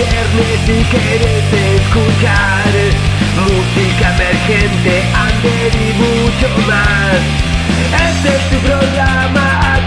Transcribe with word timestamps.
viernes 0.00 0.60
si 0.66 0.84
querés 0.84 1.44
escuchar 1.52 2.72
música 3.36 4.14
emergente, 4.14 5.04
under 5.26 5.72
y 5.76 5.92
mucho 5.94 6.48
más. 6.66 7.20
Este 8.08 8.28
es 8.36 8.50
tu 8.50 8.56
programa, 8.66 9.79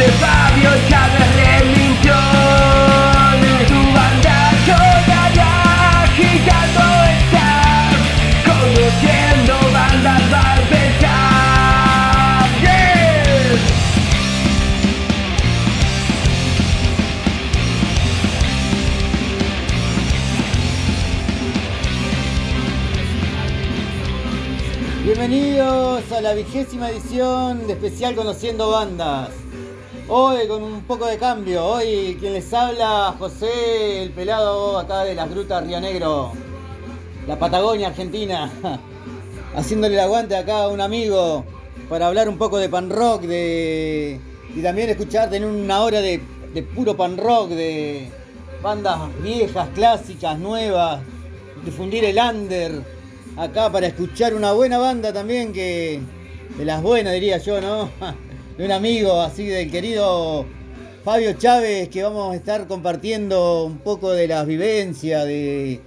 Conduce 0.00 0.16
Fabio 0.18 0.70
Chávez 0.88 1.30
Remington. 1.36 3.36
Tu 3.68 3.80
banda 3.92 4.36
sonará 4.64 5.52
agitando 6.04 6.84
está. 7.18 7.50
Conociendo 8.46 9.54
bandas. 9.74 10.24
Yeah. 12.62 13.58
Bienvenidos 25.04 26.04
a 26.12 26.20
la 26.22 26.32
vigésima 26.34 26.88
edición 26.90 27.66
de 27.66 27.72
especial 27.74 28.14
Conociendo 28.14 28.70
Bandas. 28.70 29.49
Hoy 30.12 30.48
con 30.48 30.64
un 30.64 30.82
poco 30.82 31.06
de 31.06 31.18
cambio, 31.18 31.64
hoy 31.64 32.16
quien 32.18 32.32
les 32.32 32.52
habla 32.52 33.14
José 33.16 34.02
el 34.02 34.10
pelado 34.10 34.76
acá 34.76 35.04
de 35.04 35.14
las 35.14 35.30
grutas 35.30 35.64
Río 35.64 35.80
Negro, 35.80 36.32
la 37.28 37.38
Patagonia 37.38 37.86
Argentina, 37.86 38.50
haciéndole 39.54 39.94
el 39.94 40.00
aguante 40.00 40.34
acá 40.34 40.64
a 40.64 40.68
un 40.68 40.80
amigo 40.80 41.44
para 41.88 42.08
hablar 42.08 42.28
un 42.28 42.38
poco 42.38 42.58
de 42.58 42.68
pan 42.68 42.90
rock 42.90 43.22
de, 43.22 44.18
y 44.52 44.60
también 44.60 44.90
escuchar, 44.90 45.30
tener 45.30 45.48
una 45.48 45.80
hora 45.80 46.00
de, 46.00 46.20
de 46.54 46.62
puro 46.64 46.96
pan 46.96 47.16
rock, 47.16 47.50
de 47.50 48.10
bandas 48.60 48.98
viejas, 49.22 49.68
clásicas, 49.76 50.36
nuevas, 50.40 51.02
difundir 51.64 52.04
el 52.04 52.18
under 52.18 52.82
acá 53.36 53.70
para 53.70 53.86
escuchar 53.86 54.34
una 54.34 54.50
buena 54.50 54.78
banda 54.78 55.12
también 55.12 55.52
que 55.52 56.00
de 56.58 56.64
las 56.64 56.82
buenas 56.82 57.12
diría 57.12 57.38
yo, 57.38 57.60
¿no? 57.60 57.90
De 58.56 58.64
un 58.64 58.72
amigo 58.72 59.20
así 59.20 59.46
del 59.46 59.70
querido 59.70 60.44
Fabio 61.04 61.32
Chávez 61.34 61.88
que 61.88 62.02
vamos 62.02 62.32
a 62.32 62.36
estar 62.36 62.66
compartiendo 62.66 63.64
un 63.64 63.78
poco 63.78 64.10
de 64.10 64.28
las 64.28 64.46
vivencias 64.46 65.24
de 65.24 65.80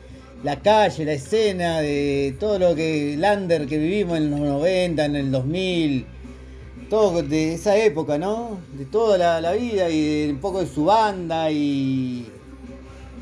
la 0.44 0.60
calle, 0.60 1.06
la 1.06 1.14
escena, 1.14 1.82
de 1.82 2.36
todo 2.40 2.58
lo 2.58 2.74
que 2.74 3.16
Lander 3.18 3.68
que 3.68 3.78
vivimos 3.78 4.18
en 4.18 4.32
los 4.32 4.40
90, 4.40 5.06
en 5.06 5.16
el 5.16 5.32
2000, 5.32 6.06
todo 6.90 7.22
de 7.22 7.54
esa 7.54 7.78
época, 7.78 8.18
¿no? 8.18 8.58
De 8.78 8.86
toda 8.86 9.42
la, 9.42 9.52
vida 9.52 9.90
y 9.90 10.26
de 10.28 10.34
un 10.34 10.40
poco 10.40 10.62
de 10.62 10.68
su 10.68 10.86
banda 10.86 11.52
y 11.52 12.28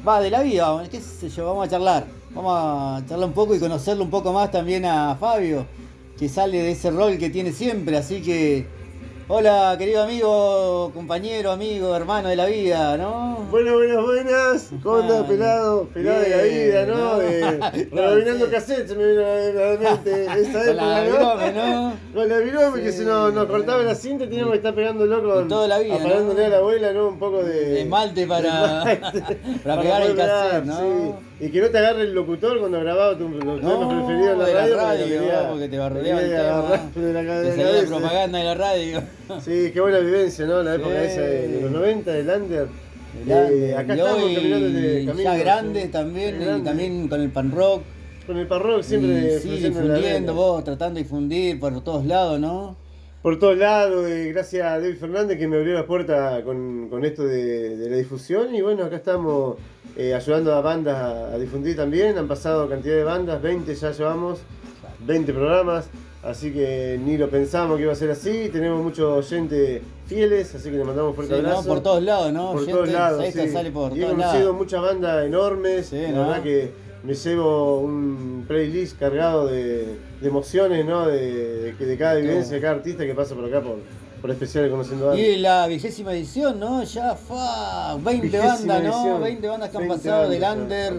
va 0.08 0.22
de 0.22 0.30
la 0.30 0.44
vida, 0.44 0.82
qué 0.90 1.02
sé 1.02 1.30
yo, 1.30 1.46
vamos 1.48 1.68
a 1.68 1.70
charlar. 1.70 2.06
Vamos 2.34 2.54
a 2.56 3.04
charlar 3.08 3.28
un 3.28 3.34
poco 3.34 3.54
y 3.54 3.60
conocerlo 3.60 4.04
un 4.04 4.10
poco 4.10 4.32
más 4.32 4.50
también 4.50 4.86
a 4.86 5.16
Fabio, 5.16 5.66
que 6.18 6.30
sale 6.30 6.62
de 6.62 6.72
ese 6.72 6.90
rol 6.90 7.18
que 7.18 7.30
tiene 7.30 7.52
siempre, 7.52 7.98
así 7.98 8.22
que 8.22 8.81
hola 9.34 9.76
querido 9.78 10.04
amigo, 10.04 10.92
compañero, 10.94 11.52
amigo, 11.52 11.96
hermano 11.96 12.28
de 12.28 12.36
la 12.36 12.46
vida, 12.48 12.98
¿no? 12.98 13.38
Buenas, 13.50 13.74
buenas, 13.76 14.04
buenas. 14.04 14.70
¿Cómo 14.84 14.98
andás, 14.98 15.22
Ay, 15.22 15.28
pelado? 15.28 15.84
Pelado 15.94 16.20
de 16.22 16.30
la 16.30 16.42
bien, 16.44 16.68
vida, 16.68 16.86
¿no? 16.86 16.96
¿no? 16.98 17.18
De, 17.20 17.88
No, 17.92 18.02
rebobinando 18.02 18.46
sí. 18.46 18.52
cassette, 18.52 18.88
se 18.90 18.96
me 18.96 19.06
vino 19.08 19.22
a 19.22 19.26
la 19.26 19.78
mente 19.96 20.26
esa 20.42 20.66
Con 20.66 20.76
la 20.76 21.06
época, 21.06 21.36
virome, 21.36 21.54
¿no? 21.54 21.94
Con 22.14 22.30
la 22.30 22.38
virome, 22.40 22.78
Sí. 22.80 22.84
que 22.84 22.92
si 22.92 23.04
no, 23.06 23.32
nos 23.32 23.46
cortaba 23.46 23.84
la 23.84 23.96
cinta 23.96 24.26
teníamos 24.26 24.52
que 24.52 24.58
estar 24.58 24.74
pegándolo 24.76 25.24
con... 25.24 25.48
Toda 25.48 25.68
la 25.68 25.80
vida, 25.80 25.96
Apagándole 25.96 26.42
¿no? 26.42 26.46
a 26.46 26.50
la 26.50 26.58
abuela, 26.58 26.92
¿no? 26.94 27.08
Un 27.08 27.20
poco 27.20 27.38
de... 27.44 27.54
De 27.66 27.82
esmalte 27.84 28.28
para- 28.28 28.84
de 28.84 28.94
esmalte, 28.94 29.36
para 29.64 29.82
pegar 29.82 30.02
el 30.02 30.16
cassette, 30.16 30.66
¿no? 30.66 30.78
sí. 30.78 31.14
Y 31.42 31.50
que 31.50 31.60
no 31.60 31.70
te 31.70 31.78
agarre 31.80 32.04
el 32.04 32.14
locutor 32.14 32.60
cuando 32.60 32.80
grababa 32.80 33.18
tu, 33.18 33.28
No, 33.28 33.40
tema 33.40 33.90
preferido 33.90 34.34
en 34.34 34.40
la 34.40 34.46
de 34.46 34.54
la 34.54 34.60
radio. 34.62 34.76
porque 34.76 34.84
radio, 34.86 35.06
quería- 35.08 35.50
porque 35.50 35.68
te 35.70 35.76
lo 35.78 35.82
bardeaba 35.82 36.22
el 36.22 36.30
tema. 36.30 36.38
de 36.38 36.44
la, 36.44 36.92
Te 36.94 37.00
de 37.00 37.14
la 37.14 37.50
salía 37.52 37.66
cabeza. 37.66 37.88
propaganda 37.88 38.38
de 38.38 38.44
la 38.46 38.56
radio. 38.56 39.02
Sí, 39.42 39.72
qué 39.74 39.82
buena 39.82 40.00
vivencia, 40.00 40.46
¿no? 40.46 40.62
La 40.64 40.76
época 40.76 41.00
Sí. 41.02 41.06
esa 41.08 41.22
de, 41.22 41.48
de 41.48 41.62
los 41.62 41.72
90, 41.72 42.12
del 42.12 42.30
Under. 42.30 42.68
Eh, 43.28 43.76
acá 43.78 43.96
Y 43.96 44.00
estamos 44.00 44.24
hoy 44.24 44.36
caminando 44.36 44.70
de 44.70 45.06
camino. 45.06 45.24
ya 45.24 45.34
sí. 45.36 45.40
grandes 45.42 45.92
también, 45.92 46.42
y 46.42 46.46
Grande. 46.46 46.70
también 46.70 47.08
con 47.08 47.22
el 47.22 47.30
pan 47.32 47.52
rock. 47.52 47.82
Con 48.28 48.38
el 48.38 48.48
parrock 48.48 48.84
siempre 48.84 49.36
y 49.36 49.40
sí, 49.40 49.60
la 49.60 49.68
difundiendo, 49.70 50.34
vos 50.36 50.64
tratando 50.64 50.98
de 51.00 51.04
difundir 51.04 51.60
por 51.60 51.84
todos 51.84 52.06
lados, 52.06 52.40
¿no? 52.40 52.78
Por 53.22 53.38
todos 53.40 53.58
lados, 53.58 54.08
eh, 54.08 54.32
gracias 54.32 54.66
a 54.66 54.80
David 54.80 54.96
Fernández 54.98 55.38
que 55.38 55.48
me 55.48 55.58
abrió 55.58 55.74
la 55.74 55.86
puerta 55.86 56.42
con, 56.44 56.88
con 56.90 57.04
esto 57.04 57.24
de, 57.26 57.76
de 57.78 57.90
la 57.90 57.98
difusión. 57.98 58.54
Y 58.56 58.62
bueno, 58.62 58.86
acá 58.86 58.96
estamos 58.96 59.58
eh, 59.98 60.14
ayudando 60.14 60.54
a 60.54 60.62
bandas 60.62 60.96
a, 60.96 61.34
a 61.34 61.38
difundir 61.38 61.76
también. 61.76 62.18
Han 62.18 62.28
pasado 62.28 62.68
cantidad 62.70 62.96
de 62.96 63.04
bandas, 63.04 63.42
20 63.42 63.74
ya 63.76 63.92
llevamos, 63.92 64.40
20 65.06 65.34
programas. 65.34 65.86
Así 66.24 66.54
que 66.54 67.00
ni 67.04 67.18
lo 67.18 67.30
pensamos 67.30 67.78
que 67.78 67.84
iba 67.84 67.94
a 67.94 67.96
ser 67.96 68.12
así. 68.12 68.50
Tenemos 68.54 68.84
muchos 68.84 69.26
oyentes 69.26 69.82
fieles, 70.06 70.54
así 70.54 70.70
que 70.70 70.78
le 70.78 70.84
mandamos 70.84 71.16
fuerte 71.16 71.36
Sí, 71.36 71.42
¿no? 71.42 71.48
abrazo. 71.50 71.68
Por 71.68 71.82
todos 71.82 72.04
lados, 72.04 72.32
¿no? 72.32 72.52
por 72.52 72.60
Gente, 72.60 72.74
todos 72.74 72.90
lados. 72.90 73.26
sí. 73.34 73.50
sale 73.50 73.72
por 73.72 73.98
y 73.98 74.04
he 74.04 74.08
conocido 74.08 74.54
muchas 74.54 74.82
bandas 74.84 75.26
enormes. 75.26 75.88
Sí, 75.88 76.00
la 76.02 76.12
¿no? 76.12 76.28
verdad 76.28 76.44
que 76.44 76.72
me 77.04 77.16
llevo 77.16 77.80
un 77.80 78.46
playlist 78.48 79.00
cargado 79.00 79.48
de, 79.48 79.98
de 80.22 80.28
emociones, 80.28 80.86
¿no? 80.86 81.08
De, 81.08 81.74
de, 81.74 81.86
de 81.86 81.98
cada 81.98 82.14
vivencia, 82.16 82.54
de 82.56 82.62
cada 82.62 82.76
artista 82.76 83.04
que 83.04 83.16
pasa 83.16 83.34
por 83.34 83.46
acá 83.46 83.60
por, 83.62 83.78
por 84.22 84.30
especiales 84.32 84.70
conociendo 84.70 85.08
bandas. 85.08 85.26
Y 85.26 85.36
la 85.38 85.66
vigésima 85.68 86.14
edición, 86.14 86.60
¿no? 86.60 86.84
Ya 86.84 87.16
fa, 87.16 87.96
20 87.96 88.28
Vigésima 88.28 88.54
bandas, 88.56 88.84
¿no? 88.84 89.02
edición. 89.02 89.22
20 89.24 89.48
bandas 89.48 89.70
que 89.72 89.78
han 89.78 89.88
20 89.88 89.98
pasado 90.04 90.30
del 90.30 90.44
under, 90.44 90.94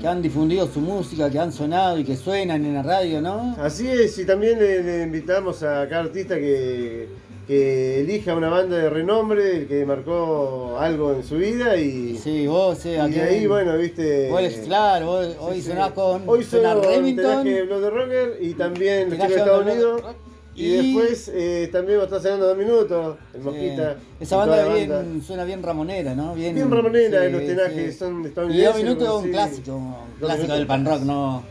que 0.00 0.06
han 0.08 0.22
difundido 0.22 0.68
su 0.68 0.80
música, 0.80 1.28
que 1.30 1.38
han 1.38 1.52
sonado 1.52 1.98
y 1.98 2.04
que 2.04 2.16
suenan 2.16 2.64
en 2.64 2.74
la 2.74 2.82
radio, 2.82 3.20
¿no? 3.20 3.56
Así 3.60 3.88
es, 3.88 4.16
y 4.18 4.24
también 4.24 4.58
le, 4.58 4.82
le 4.82 5.02
invitamos 5.02 5.62
a 5.64 5.88
cada 5.88 6.02
artista 6.02 6.36
que, 6.36 7.08
que 7.48 8.00
elija 8.00 8.34
una 8.36 8.48
banda 8.48 8.76
de 8.76 8.88
renombre, 8.90 9.56
el 9.56 9.66
que 9.66 9.84
marcó 9.84 10.76
algo 10.78 11.12
en 11.14 11.24
su 11.24 11.36
vida 11.38 11.76
y, 11.76 12.16
Sí, 12.16 12.46
vos, 12.46 12.86
eh, 12.86 12.94
y 12.94 12.98
aquí- 12.98 13.14
de 13.14 13.22
ahí, 13.22 13.46
bueno, 13.48 13.76
viste. 13.76 14.30
Vos, 14.30 14.40
claro, 14.64 15.06
vos 15.06 15.26
sí, 15.26 15.36
hoy 15.40 15.60
sí. 15.60 15.68
sonás 15.68 15.90
con 15.92 16.22
Hoy 16.28 16.44
suena 16.44 16.74
suena 16.74 16.88
Remington, 16.88 17.44
Blood 17.66 17.88
Rocker 17.90 18.38
y 18.40 18.54
también 18.54 19.10
los 19.10 19.18
chicos 19.18 19.28
de 19.30 19.36
Estados 19.36 19.66
Unidos. 19.66 20.02
Rock, 20.02 20.14
Y, 20.54 20.64
y- 20.66 20.94
después 20.94 21.30
eh, 21.34 21.68
también 21.72 21.98
va 21.98 22.02
a 22.02 22.04
estar 22.06 22.20
sonando 22.20 22.46
dos 22.48 22.56
minutos, 22.58 23.16
el 23.32 23.40
Sí. 23.40 23.44
Mosquita. 23.46 23.96
Esa 24.20 24.36
banda, 24.36 24.74
bien, 24.74 25.22
suena 25.22 25.44
bien 25.44 25.62
ramonera, 25.62 26.14
¿no? 26.14 26.34
Bien, 26.34 26.54
Bien 26.54 26.70
ramonera, 26.70 27.26
sí, 27.26 27.32
los 27.32 27.40
tenajes 27.46 27.98
son 27.98 28.10
Y 28.12 28.16
dos 28.18 28.26
estadounidenses. 28.28 28.82
minutos 28.82 29.04
pero 29.08 29.18
un 29.18 29.30
clásico, 29.30 29.74
un 29.76 29.94
clásico 30.20 30.52
del 30.52 30.66
pan 30.66 30.84
rock, 30.84 31.00
no, 31.02 31.42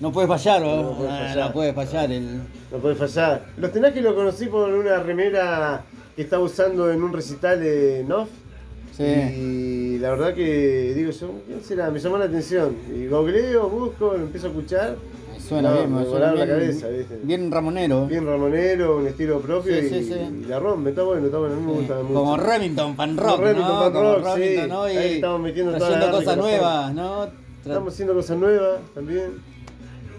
no 0.00 0.12
puede 0.12 0.26
fallar, 0.28 0.60
No 0.62 0.82
¿no? 0.82 0.96
puede 0.96 1.10
Ah, 1.10 1.18
fallar. 1.28 1.46
no 1.48 1.52
puede 1.52 1.72
fallar. 1.74 2.12
El, 2.12 2.36
No 2.72 2.78
puede 2.80 2.94
fallar. 2.94 3.44
Los 3.58 3.72
tenajes 3.72 4.02
lo 4.02 4.14
conocí 4.14 4.46
por 4.46 4.72
una 4.72 5.02
remera 5.02 5.84
que 6.16 6.22
estaba 6.22 6.42
usando 6.42 6.90
en 6.90 7.02
un 7.02 7.12
recital 7.12 7.60
de 7.60 8.04
Nof. 8.08 8.28
sí. 8.96 9.04
Y 9.04 9.98
la 9.98 10.10
verdad 10.10 10.34
que 10.34 10.92
digo 10.94 11.10
yo, 11.10 11.30
¿quién 11.46 11.62
será? 11.62 11.90
Me 11.90 11.98
llamó 12.00 12.16
la 12.18 12.24
atención. 12.24 12.74
Y 12.94 13.06
googleo, 13.06 13.68
busco, 13.68 14.14
lo 14.14 14.22
empiezo 14.24 14.46
a 14.46 14.50
escuchar. 14.50 14.96
Suena 15.48 15.70
No, 15.70 15.76
bien, 15.76 15.94
me 15.94 16.02
suena 16.04 16.10
volaba 16.12 16.34
la 16.34 16.44
bien, 16.44 16.58
cabeza, 16.58 16.88
¿viste? 16.88 17.18
bien 17.22 17.50
ramonero. 17.52 18.06
Bien 18.06 18.26
ramonero, 18.26 18.96
un 18.98 19.06
estilo 19.06 19.38
propio 19.40 19.74
Sí, 19.80 19.86
y, 19.86 19.88
sí, 19.88 20.04
sí. 20.12 20.42
y 20.42 20.44
la 20.46 20.58
rompe, 20.58 20.90
está 20.90 21.02
bueno, 21.04 21.26
está 21.26 21.38
bueno, 21.38 21.56
me 21.60 21.72
gusta 21.72 21.94
mucho. 22.02 22.14
Como 22.14 22.36
Remington, 22.36 22.96
pan 22.96 23.16
rock, 23.16 23.26
Como 23.30 23.44
Remington, 23.44 23.72
¿no? 23.74 23.80
pan 23.80 23.92
Como 23.92 24.14
rock, 24.16 24.24
sí. 24.34 24.40
Remington, 24.40 24.68
¿no? 24.68 24.90
Y 24.92 24.96
Ahí 24.96 25.14
estamos 25.14 25.40
metiendo 25.40 25.72
toda 25.72 25.90
la 25.90 25.96
trayendo 25.98 26.06
garra 26.06 26.22
y 26.22 26.24
cosas 26.24 26.94
nuevas, 26.94 27.28
Estamos 27.64 27.92
haciendo 27.92 28.14
cosas 28.14 28.38
nuevas 28.38 28.78
también. 28.94 29.56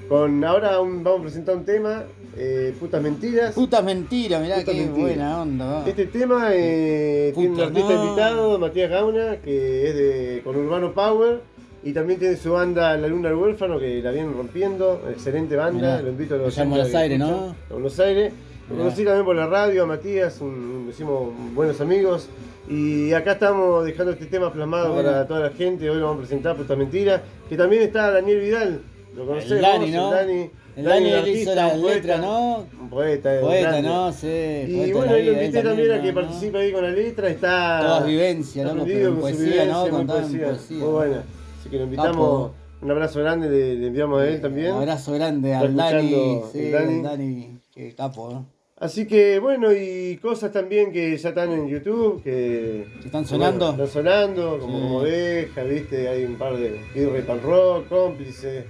Con 0.09 0.43
ahora 0.45 0.79
un- 0.79 1.03
vamos 1.03 1.19
a 1.19 1.23
presentar 1.23 1.55
un 1.57 1.65
tema, 1.65 2.03
eh, 2.37 2.73
Putas 2.79 3.01
Mentiras. 3.01 3.53
Putas 3.53 3.83
mentiras, 3.83 4.41
mirá 4.41 4.55
Putas 4.59 4.73
qué 4.75 4.85
buena 4.85 5.41
onda. 5.41 5.65
va. 5.65 5.87
Este 5.89 6.05
tema 6.05 6.49
eh, 6.53 7.31
tiene 7.35 7.49
un 7.49 7.55
Puta, 7.55 7.67
artista 7.67 7.93
no. 7.93 8.03
invitado, 8.05 8.59
Matías 8.59 8.89
Gauna, 8.89 9.35
que 9.43 9.89
es 9.89 9.95
de 9.95 10.41
con 10.45 10.55
Urbano 10.55 10.93
Power. 10.93 11.41
Y 11.87 11.93
también 11.93 12.19
tiene 12.19 12.35
su 12.35 12.51
banda 12.51 12.97
La 12.97 13.07
Luna 13.07 13.29
del 13.29 13.37
Huérfano, 13.37 13.79
que 13.79 14.01
la 14.01 14.11
vienen 14.11 14.33
rompiendo. 14.33 15.01
Excelente 15.09 15.55
banda, 15.55 15.79
Mirá, 15.79 16.01
lo 16.01 16.09
invito 16.09 16.35
a 16.35 16.37
los 16.39 16.57
en 16.57 16.69
Buenos 16.69 16.93
a 16.93 16.99
Aires, 16.99 17.17
¿no? 17.17 17.47
En 17.47 17.55
Buenos 17.69 17.99
Aires. 18.01 18.33
Lo 18.69 18.75
conocí 18.77 19.05
también 19.05 19.23
por 19.23 19.35
la 19.37 19.47
radio, 19.47 19.83
a 19.83 19.85
Matías, 19.85 20.41
un, 20.41 20.49
un- 20.49 20.89
hicimos 20.89 21.29
buenos 21.55 21.79
amigos. 21.79 22.27
Y 22.69 23.13
acá 23.13 23.31
estamos 23.33 23.85
dejando 23.85 24.11
este 24.11 24.25
tema 24.25 24.51
plasmado 24.51 24.91
Bueno. 24.93 25.09
para 25.09 25.25
toda 25.27 25.39
la 25.39 25.49
gente. 25.51 25.89
Hoy 25.89 25.97
lo 25.99 26.07
vamos 26.07 26.17
a 26.17 26.27
presentar 26.27 26.57
Puta 26.57 26.75
Mentira. 26.75 27.23
Que 27.47 27.55
también 27.55 27.83
está 27.83 28.11
Daniel 28.11 28.39
Vidal. 28.41 28.81
Lo 29.15 29.25
conocés 29.25 29.51
El 29.51 29.61
Dani, 29.61 29.91
¿no? 29.91 30.09
El 30.11 30.27
Dani. 30.27 30.49
El 30.75 30.83
Dani, 30.83 31.09
Dani 31.09 31.29
él 31.29 31.35
hizo 31.37 31.51
artista, 31.51 31.55
la 31.55 31.69
poeta. 31.73 31.95
letra, 31.95 32.17
¿no? 32.17 32.65
Un 32.81 32.89
poeta, 32.89 33.29
un 33.35 33.41
Poeta. 33.47 33.81
¿no? 33.81 34.11
Sí. 34.11 34.27
Y 34.27 34.91
bueno, 34.91 35.13
ahí 35.13 35.23
lo 35.25 35.31
invité 35.31 35.63
también 35.63 35.91
a 35.93 36.01
que 36.01 36.11
¿no? 36.11 36.21
participe 36.21 36.57
ahí 36.57 36.71
con 36.73 36.83
la 36.83 36.91
letra. 36.91 37.29
Está. 37.29 37.79
Todas 37.81 38.05
vivencias, 38.05 38.65
¿no? 38.65 38.83
Con 38.85 39.19
poesía, 39.21 39.65
¿no? 39.65 39.87
muy 39.87 40.91
buena. 40.91 41.23
Así 41.59 41.69
que 41.69 41.77
lo 41.77 41.83
invitamos. 41.83 42.51
Un 42.79 42.91
abrazo 42.91 43.19
grande, 43.21 43.49
le, 43.49 43.75
le 43.75 43.87
enviamos 43.87 44.21
a 44.21 44.27
él 44.27 44.39
también. 44.39 44.73
Un 44.73 44.81
abrazo 44.81 45.13
grande 45.13 45.53
al 45.55 45.75
Dani. 45.75 46.41
Sí, 46.51 46.69
Dani. 46.69 47.59
Qué 47.73 47.95
capo, 47.95 48.29
¿no? 48.31 48.45
Así 48.79 49.07
que 49.07 49.39
bueno, 49.39 49.73
y 49.73 50.17
cosas 50.21 50.51
también 50.51 50.91
que 50.91 51.17
ya 51.17 51.29
están 51.29 51.51
en 51.51 51.67
YouTube, 51.67 52.21
que... 52.21 52.85
¿Que 53.01 53.07
están 53.07 53.25
sonando? 53.25 53.69
Bueno, 53.69 53.83
están 53.85 54.03
sonando, 54.03 54.59
como, 54.59 54.67
Sí. 54.77 54.83
como 54.83 54.97
oveja, 54.99 55.63
viste, 55.63 56.07
hay 56.07 56.25
un 56.25 56.35
par 56.35 56.55
de... 56.57 56.79
Birra 56.93 57.17
y 57.17 57.21
Pan 57.23 57.41
Rock, 57.41 57.87
cómplice, 57.89 58.65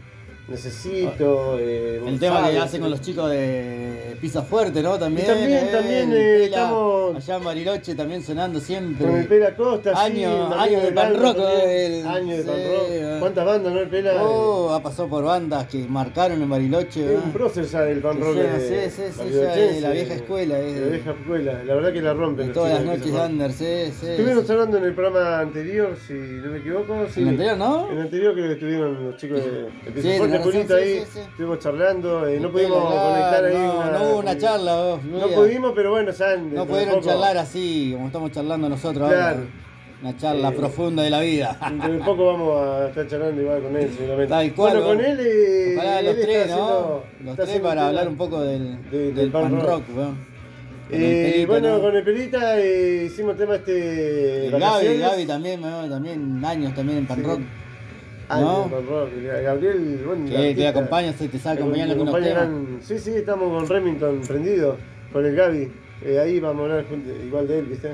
necesito... 0.48 1.58
eh, 1.60 2.02
El 2.06 2.20
tema 2.20 2.50
que 2.50 2.58
hacen 2.58 2.82
con 2.82 2.90
los 2.90 3.02
chicos 3.02 3.30
de 3.30 4.16
Pisa 4.22 4.42
Fuerte, 4.42 4.82
¿no? 4.82 4.98
También. 4.98 5.26
Y 5.28 5.72
también- 5.72 6.12
eh, 6.14 6.40
Pela, 6.44 6.46
estamos- 6.46 7.16
Allá 7.18 7.36
en 7.38 7.44
Bariloche 7.44 7.96
también 7.96 8.24
sonando 8.24 8.60
siempre. 8.60 9.06
Con 9.06 9.16
el 9.18 9.28
Pela 9.28 9.56
Costa, 9.56 9.92
sí, 9.96 10.02
Año- 10.24 10.54
año 10.54 10.80
de 10.82 10.92
pan 10.92 11.16
rock, 11.22 11.38
el- 11.66 12.08
Año 12.08 12.38
de 12.38 12.44
pan 12.44 12.56
sí, 12.56 12.62
rock. 12.70 12.86
eh. 12.90 13.18
¿Cuántas 13.20 13.46
bandas, 13.46 13.74
no? 13.74 13.80
El 13.80 13.90
Pela... 13.90 14.24
Oh, 14.24 14.74
ha 14.74 14.82
pasado 14.84 15.10
por 15.10 15.24
bandas 15.24 15.68
que 15.68 15.80
marcaron 15.88 16.42
en 16.42 16.50
Bariloche. 16.50 17.14
Es 17.16 17.24
un 17.24 17.32
prócer 17.32 17.66
ya 17.66 17.82
del 17.82 18.00
pan 18.00 18.16
Sí, 18.18 18.22
rock. 18.24 18.36
sí, 18.60 18.74
sí, 18.90 19.02
sí, 19.12 19.24
sí, 19.24 19.30
de 19.32 19.82
la 19.82 19.90
vieja 19.92 20.14
escuela, 20.14 20.60
es 20.60 20.66
De 20.74 20.80
de- 20.80 20.86
la 20.86 20.92
vieja 20.96 21.12
escuela, 21.12 21.64
la 21.64 21.76
verdad 21.76 21.94
que 21.94 22.02
la 22.02 22.14
rompen. 22.14 22.54
Todas 22.54 22.74
las 22.74 22.84
noches 22.86 23.04
Pisa 23.04 23.28
de 23.28 23.34
Under, 23.34 23.52
sí, 23.52 23.66
sí. 24.00 24.08
Estuvimos 24.08 24.50
hablando 24.50 24.78
en 24.78 24.84
el 24.86 24.94
programa 24.96 25.40
anterior, 25.40 25.96
si 26.08 26.14
no 26.14 26.52
me 26.52 26.58
equivoco. 26.60 27.06
Sí. 27.14 27.22
¿En 27.22 27.28
el 27.28 27.34
anterior, 27.34 27.58
no? 27.58 27.88
En 27.92 27.98
el 27.98 28.04
anterior 28.04 28.34
creo 28.34 28.48
que 28.48 28.54
estuvieron 28.54 29.04
los 29.06 29.18
chicos 29.18 29.40
de, 29.40 30.02
Sí, 30.02 30.18
Fuerte, 30.18 30.37
Julito 30.44 30.76
ahí. 30.76 30.98
Estuvimos 30.98 31.60
charlando, 31.60 32.28
eh, 32.28 32.40
no 32.40 32.52
pudimos 32.52 32.78
conectar 32.84 33.46
ahí. 33.46 33.54
no, 33.56 33.78
una, 33.80 33.92
no 33.92 34.04
hubo 34.10 34.20
una 34.20 34.38
charla, 34.38 34.98
No 35.04 35.28
pudimos, 35.30 35.72
pero 35.76 35.92
bueno, 35.92 36.12
ya 36.12 36.38
No 36.38 36.66
pudieron 36.66 37.02
charlar 37.02 37.38
así, 37.38 37.92
como 37.94 38.08
estamos 38.08 38.32
charlando 38.32 38.70
nosotros 38.70 39.08
Claro. 39.10 39.26
ahora. 39.38 39.48
Una 40.00 40.16
charla 40.16 40.50
Eh, 40.50 40.52
profunda 40.52 41.02
de 41.02 41.10
la 41.10 41.22
vida. 41.22 41.58
Dentro 41.72 41.92
de 41.94 42.00
poco 42.00 42.26
vamos 42.28 42.62
a 42.62 42.88
estar 42.90 43.08
charlando 43.08 43.42
igual 43.42 43.62
con 43.64 43.76
él, 43.76 43.92
seguramente. 43.98 44.30
Tal 44.30 44.54
cual, 44.54 44.72
bueno, 44.74 44.88
con 44.88 44.98
¿no? 45.00 45.04
él. 45.04 45.20
Eh, 45.20 45.74
Ojalá 45.76 46.00
él 46.00 46.06
los 46.06 46.16
tres, 46.22 46.38
haciendo- 46.44 47.04
¿no? 47.20 47.26
Los 47.26 47.36
tres 47.36 47.60
para 47.62 47.88
hablar 47.88 48.08
un 48.08 48.16
poco 48.18 48.42
del, 48.42 48.90
de- 48.92 48.98
del, 49.06 49.16
del 49.16 49.32
pan 49.32 49.56
rock, 49.56 49.66
rock. 49.66 49.84
weón. 49.96 50.38
Eh, 50.90 51.32
Pelito, 51.34 51.52
bueno, 51.52 51.70
¿no? 51.78 51.82
con 51.82 51.96
el 51.98 52.04
Pelita 52.04 52.60
eh, 52.62 53.06
hicimos 53.08 53.36
tema 53.36 53.56
este. 53.56 54.46
El 54.46 54.52
Gaby. 54.60 54.98
Gaby 55.00 55.26
también, 55.26 55.64
weón, 55.64 55.90
también 55.90 56.46
años 56.46 56.74
también 56.76 57.00
en 57.00 57.08
pan 57.08 57.18
Sí. 57.18 57.24
rock. 57.24 57.40
Ah, 58.30 58.42
¿no? 58.42 58.70
de 58.70 58.82
rock. 58.86 59.10
Gabriel, 59.44 60.02
bueno, 60.06 60.26
que 60.30 60.38
artista. 60.38 60.70
acompaña, 60.70 61.14
te 61.14 61.40
sabe 61.40 61.56
Me 61.56 61.62
acompañar 61.62 61.90
algunos 61.92 62.14
acompaña 62.14 62.34
temas. 62.36 62.50
gran- 62.50 62.80
Sí, 62.82 63.00
sí, 63.00 63.12
estamos 63.16 63.58
con 63.58 63.70
Remington 63.70 64.22
prendido, 64.28 64.78
con 65.14 65.26
el 65.26 65.36
Gaby. 65.36 65.72
Eh, 66.06 66.20
ahí 66.20 66.40
vamos 66.40 66.62
a 66.70 66.74
hablar 66.80 66.86
igual 67.26 67.48
de 67.48 67.60
él, 67.60 67.66
¿viste? 67.66 67.90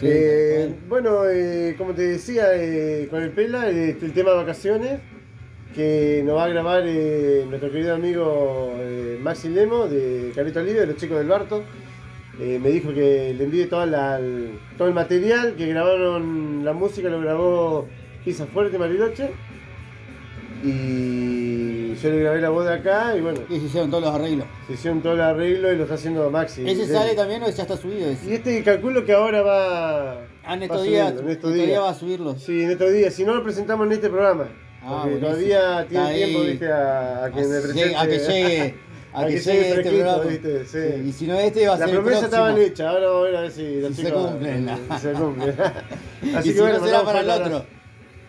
Sí, 0.00 0.06
Eh, 0.08 0.74
bueno, 0.88 1.28
eh, 1.28 1.74
como 1.78 1.92
te 1.94 2.02
decía, 2.02 2.46
con 3.10 3.22
el 3.22 3.30
Pela, 3.30 3.70
eh, 3.70 3.96
el 4.00 4.12
tema 4.12 4.32
vacaciones, 4.32 4.98
que 5.74 6.22
nos 6.26 6.36
va 6.36 6.44
a 6.46 6.48
grabar 6.48 6.82
nuestro 6.84 7.70
querido 7.70 7.94
amigo 7.94 8.72
Maxi 9.22 9.48
Lemo 9.50 9.86
de 9.86 10.32
Carito 10.34 10.60
Libre, 10.62 10.80
de 10.80 10.86
los 10.88 10.96
chicos 10.96 11.18
del 11.18 11.28
Barto. 11.28 11.62
Me 12.38 12.70
dijo 12.70 12.92
que 12.94 13.34
le 13.36 13.44
envíe 13.44 13.66
toda 13.66 13.84
la- 13.86 14.18
el- 14.18 14.58
todo 14.78 14.88
el 14.88 14.94
material, 14.94 15.54
que 15.56 15.66
grabaron 15.66 16.64
la 16.64 16.72
música, 16.72 17.08
lo 17.10 17.20
grabó 17.20 17.86
Pisa 18.24 18.46
Fuerte 18.46 18.78
Mariloche. 18.78 19.30
Y 20.62 21.94
yo 21.96 22.10
le 22.10 22.20
grabé 22.20 22.40
la 22.42 22.50
voz 22.50 22.66
de 22.66 22.74
acá 22.74 23.16
y 23.16 23.20
bueno, 23.22 23.40
Y 23.48 23.58
se 23.60 23.66
hicieron 23.66 23.90
todos 23.90 24.04
los 24.04 24.14
arreglos. 24.14 24.46
se 24.66 24.74
hicieron 24.74 25.00
todo 25.00 25.14
el 25.14 25.20
arreglo 25.22 25.72
y 25.72 25.76
lo 25.76 25.82
está 25.84 25.94
haciendo 25.94 26.30
Maxi. 26.30 26.68
¿Ese 26.68 26.86
sale 26.86 27.14
también 27.14 27.42
o 27.42 27.48
ya 27.48 27.62
está 27.62 27.76
subido? 27.76 28.10
ese? 28.10 28.30
Y 28.30 28.34
este 28.34 28.62
calculo 28.62 29.04
que 29.04 29.12
ahora 29.14 29.40
va. 29.42 30.12
Ah, 30.44 30.54
en 30.54 30.62
estos 30.64 30.84
días, 30.84 31.14
en 31.18 31.28
estos 31.30 31.54
días. 31.54 31.80
va 31.80 31.90
a 31.90 31.94
subirlo. 31.94 32.34
Sí, 32.38 32.62
en 32.62 32.70
estos 32.72 32.92
días. 32.92 33.14
Si 33.14 33.24
no 33.24 33.34
lo 33.34 33.42
presentamos 33.42 33.86
en 33.86 33.92
este 33.92 34.08
programa. 34.10 34.48
Ah, 34.82 35.00
porque 35.04 35.18
todavía 35.18 35.86
tiene 35.88 36.14
tiempo, 36.14 36.40
viste, 36.42 36.72
a, 36.72 37.24
a 37.24 37.30
que 37.30 37.40
me 37.42 37.56
A- 37.56 37.60
presente. 37.62 37.96
a 37.96 38.06
que 38.06 38.18
llegue, 38.18 38.74
a 39.14 39.26
que 39.26 39.38
llegue 39.38 39.68
este 39.70 39.82
programa. 39.90 40.22
viste, 40.24 40.64
sí. 40.66 40.78
Sí, 41.02 41.08
Y 41.08 41.12
si 41.12 41.26
no 41.26 41.34
este 41.38 41.66
va 41.68 41.74
a 41.74 41.78
La 41.78 41.86
ser 41.86 41.94
el 41.94 42.00
promesa 42.02 42.20
próximo. 42.28 42.46
estaban 42.46 42.62
hechas, 42.62 42.86
ahora 42.86 43.06
vamos 43.08 43.20
a 43.20 43.24
ver 43.24 43.36
a 43.36 43.40
ver 43.42 43.50
si, 43.50 43.80
los 43.80 43.96
Si 43.96 44.02
se 44.02 44.12
cumplen. 44.12 44.70
si 44.96 44.98
se 45.00 45.12
cumplen. 45.12 45.54
y 46.22 46.34
Así 46.34 46.48
si 46.50 46.54
que 46.54 46.60
bueno, 46.60 46.78
no 46.78 46.84
será 46.86 47.02
para 47.02 47.20
el 47.20 47.30
otro. 47.30 47.64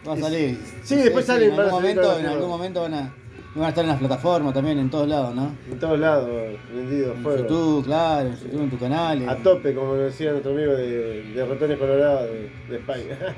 Va 0.07 0.13
a 0.13 0.17
salir. 0.17 0.59
Sí, 0.83 0.95
después 0.95 1.25
salen, 1.25 1.53
En 1.53 1.59
algún 1.59 1.71
momento, 1.71 2.19
en 2.19 2.25
algún 2.25 2.49
momento 2.49 2.81
van 2.81 2.93
a, 2.95 3.15
van 3.53 3.65
a 3.65 3.69
estar 3.69 3.83
en 3.83 3.89
las 3.89 3.99
plataformas 3.99 4.53
también, 4.53 4.79
en 4.79 4.89
todos 4.89 5.07
lados, 5.07 5.35
¿no? 5.35 5.55
En 5.69 5.79
todos 5.79 5.99
lados, 5.99 6.29
vendido, 6.73 7.13
En 7.13 7.23
fuego. 7.23 7.41
YouTube, 7.43 7.85
claro, 7.85 8.29
en 8.29 8.35
YouTube, 8.35 8.61
en 8.61 8.69
tu 8.71 8.79
canal. 8.79 9.29
A 9.29 9.35
tope, 9.37 9.75
como 9.75 9.93
lo 9.95 10.03
decía 10.03 10.31
nuestro 10.31 10.53
amigo 10.53 10.73
de, 10.73 11.33
de 11.33 11.45
Ratones 11.45 11.77
Colorados 11.77 12.29
de, 12.29 12.51
de 12.69 12.77
España. 12.77 13.35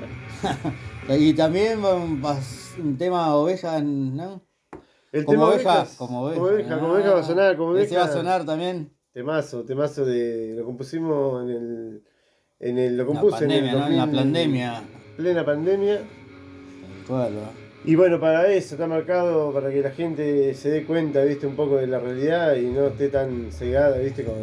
y 1.18 1.34
también 1.34 1.84
va 1.84 1.94
un, 1.94 2.96
tema 2.96 3.34
oveja, 3.34 3.80
¿no? 3.80 4.42
El 5.12 5.24
Como 5.24 5.38
tema 5.38 5.54
oveja, 5.54 5.72
ovejas, 5.72 5.96
como 5.96 6.22
oveja. 6.22 6.40
Como 6.40 6.52
oveja, 6.52 6.78
como 6.78 6.92
oveja 6.92 7.10
va 7.12 7.20
a 7.20 7.22
sonar, 7.22 7.56
como 7.56 7.70
oveja. 7.70 7.84
Ese 7.84 7.96
va 7.96 8.04
a 8.04 8.12
sonar 8.12 8.44
también. 8.44 8.90
Temazo, 9.12 9.64
temazo 9.64 10.04
de. 10.04 10.54
Lo 10.56 10.64
compusimos 10.64 11.44
en 11.44 11.50
el. 11.50 12.04
En 12.58 12.78
el 12.78 12.96
lo 12.96 13.04
La 13.04 13.06
compuse 13.06 13.38
pandemia, 13.38 13.70
en 13.70 13.76
el 13.76 13.80
¿no? 13.80 13.86
En 13.86 13.96
la 13.96 14.06
2000, 14.06 14.20
pandemia. 14.20 14.82
Plena 15.16 15.44
pandemia. 15.44 16.00
Claro. 17.06 17.64
Y 17.84 17.96
bueno, 17.96 18.18
para 18.18 18.50
eso 18.50 18.76
está 18.76 18.86
marcado, 18.86 19.52
para 19.52 19.70
que 19.70 19.82
la 19.82 19.90
gente 19.90 20.54
se 20.54 20.70
dé 20.70 20.84
cuenta, 20.84 21.22
viste, 21.22 21.46
un 21.46 21.54
poco 21.54 21.76
de 21.76 21.86
la 21.86 21.98
realidad 21.98 22.56
y 22.56 22.66
no 22.66 22.86
esté 22.86 23.08
tan 23.08 23.52
cegada, 23.52 23.98
viste, 23.98 24.24
con, 24.24 24.34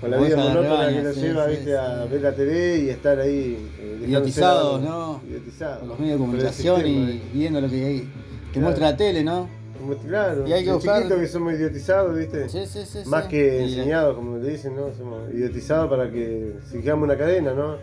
con 0.00 0.10
la 0.12 0.18
vida 0.18 0.36
monótona 0.36 0.88
que 0.88 1.02
lo 1.02 1.12
sí, 1.12 1.20
lleva, 1.22 1.44
sí, 1.46 1.50
viste, 1.50 1.64
sí. 1.64 1.72
a 1.72 2.04
ver 2.04 2.20
la 2.22 2.32
TV 2.34 2.78
y 2.84 2.88
estar 2.90 3.18
ahí. 3.18 3.58
eh, 3.80 4.04
Idiotizados, 4.06 4.80
¿no? 4.80 5.20
Idiotizados. 5.28 5.80
Con 5.80 5.88
los 5.88 5.98
medios 5.98 6.14
de 6.14 6.24
comunicación 6.24 6.76
sistema, 6.76 7.00
y 7.00 7.12
¿viste? 7.14 7.28
viendo 7.34 7.60
lo 7.60 7.68
que 7.68 7.84
hay. 7.84 7.98
Que 7.98 8.06
Claro. 8.52 8.64
muestra 8.66 8.90
la 8.92 8.96
tele, 8.96 9.24
¿no? 9.24 9.48
Como- 9.78 9.94
Claro, 9.96 10.46
Y 10.46 10.52
hay 10.52 10.64
que 10.64 10.72
buscar- 10.72 10.98
chiquitos 10.98 11.20
que 11.20 11.26
somos 11.28 11.52
idiotizados, 11.54 12.16
viste. 12.16 12.48
Sí, 12.48 12.60
sí, 12.66 12.80
sí. 12.86 12.98
Más 13.06 13.26
que 13.26 13.62
enseñados, 13.64 14.14
como 14.14 14.38
le 14.38 14.50
dicen, 14.50 14.76
¿no? 14.76 14.92
Somos 14.96 15.32
idiotizados 15.34 15.88
para 15.90 16.10
que 16.12 16.52
sigamos 16.70 17.04
una 17.04 17.16
cadena, 17.18 17.54
¿no? 17.54 17.76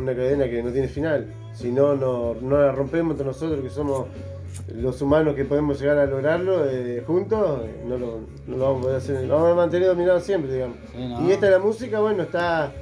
Una 0.00 0.14
cadena 0.14 0.48
que 0.48 0.62
no 0.62 0.70
tiene 0.70 0.88
final. 0.88 1.26
Si 1.52 1.70
no, 1.70 1.94
no, 1.94 2.34
no 2.40 2.58
la 2.58 2.72
rompemos 2.72 3.12
entre 3.12 3.26
nosotros, 3.26 3.60
que 3.62 3.70
somos 3.70 4.06
los 4.74 5.00
humanos 5.02 5.34
que 5.34 5.44
podemos 5.44 5.80
llegar 5.80 5.98
a 5.98 6.06
lograrlo 6.06 6.68
eh, 6.68 7.02
juntos, 7.06 7.60
eh, 7.64 7.84
no 7.86 7.98
lo, 7.98 8.20
no 8.46 8.56
lo 8.56 8.64
vamos 8.64 8.78
a 8.78 8.82
poder 8.82 8.96
hacer. 8.96 9.24
Lo 9.26 9.34
vamos 9.34 9.52
a 9.52 9.54
mantener 9.54 9.88
dominado 9.88 10.20
siempre, 10.20 10.52
digamos. 10.52 10.76
Sí, 10.92 11.08
¿no? 11.08 11.28
Y 11.28 11.32
esta 11.32 11.50
la 11.50 11.58
música, 11.58 12.00
bueno, 12.00 12.22
está, 12.22 12.72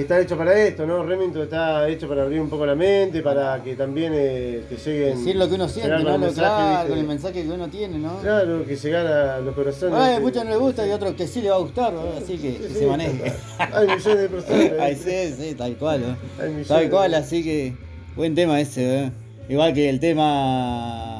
está 0.00 0.20
hecho 0.20 0.36
para 0.36 0.58
esto, 0.58 0.86
¿no? 0.86 1.02
Remington 1.02 1.42
está 1.42 1.88
hecho 1.88 2.08
para 2.08 2.22
abrir 2.22 2.40
un 2.40 2.50
poco 2.50 2.66
la 2.66 2.74
mente, 2.74 3.22
para 3.22 3.62
que 3.62 3.74
también 3.74 4.12
eh, 4.14 4.64
te 4.68 4.76
lleguen. 4.76 5.18
Decir 5.18 5.36
lo 5.36 5.48
que 5.48 5.54
uno 5.54 5.68
siente, 5.68 5.98
¿no? 6.02 6.18
Lo 6.18 6.32
claro, 6.32 6.88
con 6.88 6.98
el 6.98 7.06
mensaje 7.06 7.42
que 7.42 7.48
uno 7.48 7.68
tiene, 7.68 7.98
¿no? 7.98 8.18
Claro, 8.18 8.64
que 8.66 8.76
llegara 8.76 9.36
a 9.36 9.40
los 9.40 9.54
corazones. 9.54 9.98
Ay, 9.98 10.16
a 10.16 10.20
muchos 10.20 10.44
no 10.44 10.50
les 10.50 10.58
gusta 10.58 10.86
y 10.86 10.90
otros 10.90 11.14
que 11.14 11.26
sí 11.26 11.40
le 11.40 11.50
va 11.50 11.56
a 11.56 11.60
gustar, 11.60 11.92
¿no? 11.92 12.02
así 12.16 12.36
que, 12.36 12.52
Sí, 12.52 12.58
que 12.58 12.68
sí, 12.68 12.74
se 12.74 12.86
maneje. 12.86 13.32
Hay 13.58 13.86
millones 13.86 14.20
de 14.20 14.28
personas. 14.28 14.72
Ay, 14.80 14.96
sí, 14.96 15.34
sí, 15.38 15.54
tal 15.54 15.76
cual, 15.76 16.00
¿no? 16.02 16.42
Hay 16.42 16.48
millones 16.50 16.68
Tal 16.68 16.90
cual, 16.90 17.14
así 17.14 17.42
que 17.42 17.74
buen 18.14 18.34
tema 18.34 18.60
ese, 18.60 19.04
¿eh? 19.04 19.12
Igual 19.48 19.72
que 19.72 19.88
el 19.88 20.00
tema 20.00 21.15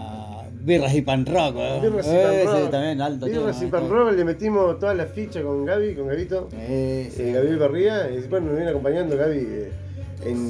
Birras 0.66 0.94
y 0.94 1.02
Pan 1.02 1.24
Rock, 1.24 1.54
¿eh? 1.58 1.78
Birras 1.80 2.06
y 2.06 2.10
Pan 2.16 2.60
Rock. 2.62 2.70
también, 2.72 3.00
alto 3.00 3.28
y 3.28 3.66
Pan. 3.70 3.88
Rock, 3.88 4.12
le 4.12 4.24
metimos 4.24 4.78
todas 4.80 4.96
las 4.96 5.10
fichas 5.12 5.44
con 5.44 5.64
Gaby, 5.64 5.94
con 5.94 6.08
Gabito. 6.08 6.48
Eh, 6.54 7.08
sí. 7.14 7.22
Eh, 7.22 7.32
Gabriel 7.32 7.58
Barría, 7.58 8.10
y 8.10 8.26
bueno, 8.28 8.46
nos 8.48 8.56
viene 8.56 8.70
acompañando 8.70 9.16
Gaby 9.16 9.38
eh, 9.38 9.72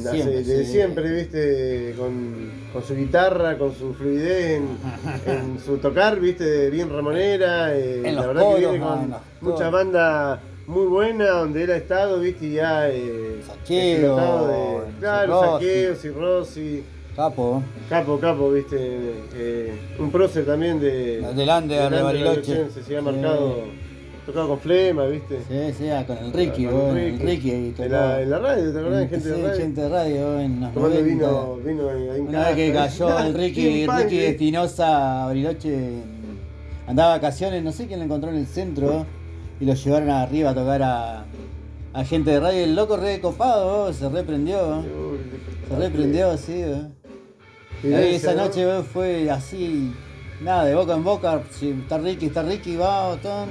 hace- 0.08 0.24
desde 0.30 0.64
sí. 0.64 0.72
siempre, 0.72 1.10
viste, 1.12 1.94
con, 1.98 2.50
con 2.72 2.82
su 2.82 2.94
guitarra, 2.96 3.58
con 3.58 3.74
su 3.74 3.92
fluidez 3.92 4.56
en, 4.56 4.68
en 5.26 5.58
su 5.60 5.76
tocar, 5.78 6.18
viste, 6.18 6.70
bien 6.70 6.88
ramonera. 6.88 7.76
eh, 7.76 8.02
En 8.04 8.14
la 8.16 8.22
los 8.26 8.34
verdad 8.34 8.54
que 8.54 8.60
viene 8.60 8.84
ah, 8.84 8.88
con 8.88 9.10
los 9.10 9.20
muchas 9.42 9.70
bandas 9.70 10.40
muy 10.66 10.86
buenas 10.86 11.28
donde 11.28 11.62
él 11.64 11.70
ha 11.72 11.76
estado, 11.76 12.20
viste, 12.20 12.50
ya 12.50 12.88
eh, 12.88 13.40
Saqueo, 13.46 14.46
de, 14.48 14.98
claro, 14.98 15.60
y 15.62 16.08
Rossi. 16.08 16.82
Capo. 17.16 17.62
Capo, 17.88 18.18
capo, 18.20 18.50
viste, 18.52 18.76
eh, 19.34 19.72
un 19.98 20.10
prócer 20.10 20.44
también 20.44 20.78
de... 20.78 21.20
Delante 21.34 21.72
de 21.74 21.80
Bariloche. 21.80 22.02
Bariloche, 22.04 22.66
Se 22.72 22.80
ha 22.96 22.98
Sí. 23.00 23.04
marcado, 23.04 23.56
tocado 24.26 24.48
con 24.48 24.58
flema, 24.60 25.06
viste. 25.06 25.38
Sí, 25.48 25.74
sí, 25.78 25.88
ah, 25.88 26.04
con 26.06 26.18
el 26.18 26.30
Ricky, 26.32 26.66
Con 26.66 26.94
Ricky. 26.94 27.20
el 27.22 27.26
Ricky 27.26 27.50
En 27.82 27.92
la, 27.92 28.20
en 28.20 28.30
la 28.30 28.38
radio, 28.38 28.70
¿te 28.72 28.78
acordás? 28.78 29.02
Sí, 29.04 29.08
Gente 29.08 29.28
de 29.30 29.38
radio. 29.42 29.56
gente 29.58 29.80
de 29.80 29.88
radio 29.88 30.40
en 30.40 30.60
los 30.60 30.74
Tomando 30.74 30.94
90. 31.00 31.14
vino, 31.26 31.56
vino 31.64 31.88
ahí 31.88 32.18
en 32.20 32.28
Una 32.28 32.46
vez 32.48 32.56
que 32.56 32.72
casa. 32.74 33.06
cayó 33.06 33.18
el 33.26 33.34
Ricky, 33.34 33.86
punk, 33.86 33.98
Ricky 33.98 34.18
¿eh? 34.18 34.28
Espinosa 34.28 35.22
a 35.22 35.26
Bariloche, 35.26 35.88
andaba 36.86 37.12
de 37.14 37.18
vacaciones, 37.18 37.62
no 37.64 37.72
sé 37.72 37.86
quién 37.86 37.98
lo 38.00 38.04
encontró 38.04 38.28
en 38.30 38.36
el 38.36 38.46
centro, 38.46 39.06
y 39.58 39.64
lo 39.64 39.72
llevaron 39.72 40.10
arriba 40.10 40.50
a 40.50 40.54
tocar 40.54 40.82
a, 40.82 41.24
a 41.94 42.04
gente 42.04 42.30
de 42.32 42.40
radio. 42.40 42.62
El 42.64 42.74
loco 42.76 42.98
re 42.98 43.20
copado, 43.20 43.90
se 43.94 44.06
reprendió. 44.10 44.82
Se 45.68 45.76
reprendió, 45.76 46.36
sí. 46.36 46.62
Esa 47.82 48.34
¿no? 48.34 48.44
noche 48.44 48.66
fue 48.92 49.30
así, 49.30 49.92
nada, 50.40 50.64
de 50.64 50.74
boca 50.74 50.94
en 50.94 51.04
boca. 51.04 51.42
si 51.50 51.70
está 51.70 51.98
Ricky, 51.98 52.26
está 52.26 52.42
Ricky, 52.42 52.76
va, 52.76 53.08
botón. 53.10 53.48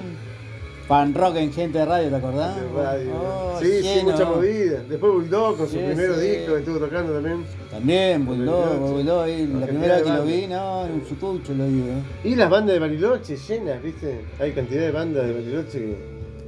Pan 0.88 1.16
rock 1.16 1.38
en 1.38 1.52
gente 1.52 1.80
de 1.80 1.86
radio, 1.86 2.10
¿te 2.10 2.16
acordás? 2.16 2.56
De 2.58 2.68
radio. 2.84 3.12
Oh, 3.16 3.58
sí, 3.60 3.66
sí, 3.78 3.82
lleno. 3.82 4.12
mucha 4.12 4.26
movida. 4.26 4.84
Después 4.88 5.14
Bulldog 5.14 5.58
con 5.58 5.66
su 5.66 5.72
Sí, 5.74 5.80
primer 5.80 6.14
sí. 6.14 6.22
disco, 6.28 6.58
estuvo 6.58 6.78
tocando 6.78 7.12
también. 7.12 7.44
También, 7.72 8.24
Bulldog. 8.24 8.78
Bulldog, 8.78 9.24
ahí, 9.24 9.48
la 9.48 9.66
primera 9.66 9.96
vez 9.96 10.04
que 10.04 10.10
lo 10.12 10.24
vi, 10.24 10.46
no, 10.46 10.86
en 10.86 10.92
un 10.92 11.06
sucucho 11.08 11.56
lo 11.56 11.66
vi, 11.66 11.80
eh. 11.80 12.04
Y 12.24 12.36
las 12.36 12.52
bandas 12.52 12.74
de 12.76 12.80
Bariloche 12.80 13.36
llenas, 13.36 13.82
¿viste? 13.82 14.22
Hay 14.40 14.52
cantidad 14.52 14.82
de 14.82 14.92
bandas 14.92 15.26
de 15.26 15.34
Bariloche 15.34 15.80
que 15.80 15.96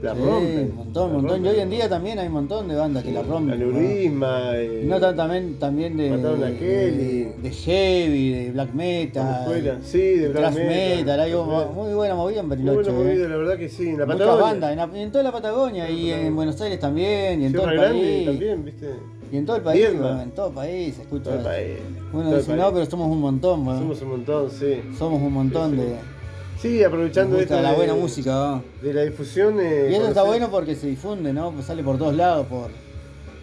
la 0.02 0.14
Sí, 0.14 0.22
rompen. 0.22 0.70
un 0.72 0.76
montón, 0.76 1.04
un 1.10 1.16
la 1.16 1.22
montón. 1.22 1.46
Y 1.46 1.50
hoy 1.50 1.60
en 1.60 1.70
día 1.70 1.90
también 1.90 2.20
hay 2.20 2.28
un 2.28 2.34
montón 2.34 2.68
de 2.68 2.76
bandas 2.76 3.04
que 3.04 3.12
la 3.12 3.24
rompen. 3.24 3.60
¿no? 3.60 3.66
Aneurisma, 3.68 4.52
eh, 4.56 4.84
No 4.86 5.00
tan- 5.00 5.16
también, 5.16 5.56
también 5.60 5.98
de, 5.98 6.10
Mataron 6.12 6.44
a 6.44 6.46
de, 6.48 6.58
Kelly. 6.58 7.24
de 7.42 7.52
heavy, 7.52 8.32
de 8.34 8.52
black 8.52 8.74
metal. 8.74 9.80
Sí, 9.84 9.98
de 9.98 10.30
black 10.30 10.54
metal, 10.54 10.68
metal, 10.68 11.20
hay 11.20 11.32
metal. 11.34 11.70
muy 11.74 11.94
buena 11.94 12.16
movida 12.16 12.40
en 12.42 12.48
Muy 12.48 12.56
Bariloche. 12.58 12.92
buena 12.92 13.10
eh. 13.10 13.14
movida, 13.16 13.30
la 13.30 13.38
verdad 13.38 13.58
que 13.58 13.70
sí. 13.70 13.88
En 13.90 13.98
la 14.00 14.06
Muchas 14.06 14.20
Patagonia. 14.20 14.44
bandas, 14.46 14.72
en, 14.72 14.78
la- 14.78 15.02
en 15.02 15.12
toda 15.12 15.24
la 15.24 15.32
Patagonia 15.32 15.90
y 15.90 16.12
en 16.12 16.36
Buenos 16.36 16.62
Aires 16.62 16.80
también, 16.80 17.42
y 17.42 17.46
en 17.46 17.54
todo 17.54 17.70
el 17.70 17.78
Grande 17.80 18.00
país. 18.02 18.26
también, 18.26 18.66
¿viste? 18.66 18.90
Y 19.32 19.36
en 19.38 19.46
todo 19.46 19.56
el 19.58 19.62
país, 19.64 19.90
Viedma. 19.90 20.24
en 20.24 20.32
todo 20.32 20.48
el 20.48 20.54
país 20.54 21.00
escucha. 21.00 21.24
Todo 21.26 21.36
el 21.36 21.42
país. 21.42 21.74
Bueno, 22.14 22.36
dicen, 22.38 22.56
no, 22.56 22.72
pero 22.72 22.86
somos 22.86 23.12
un 23.12 23.20
montón, 23.20 23.66
bueno. 23.66 23.80
Somos 23.82 24.02
un 24.02 24.10
montón, 24.10 24.50
sí. 24.52 24.82
Somos 24.98 25.22
un 25.22 25.34
montón 25.34 25.72
sí. 25.72 25.78
de. 25.78 26.17
Sí, 26.60 26.84
aprovechando 26.84 27.38
esto 27.40 27.60
la 27.62 27.72
de, 27.72 27.76
buena 27.76 27.94
música, 27.94 28.32
¿no? 28.32 28.64
de 28.82 28.94
la 28.94 29.02
difusión. 29.04 29.60
eh, 29.60 29.90
Y 29.92 29.96
eso 29.96 30.08
está 30.08 30.24
bueno 30.24 30.50
porque 30.50 30.76
se 30.76 30.88
difunde, 30.88 31.32
¿no? 31.34 31.52
Pues 31.52 31.66
sale 31.66 31.84
por 31.84 31.98
todos 31.98 32.16
lados, 32.16 32.48
por 32.48 32.72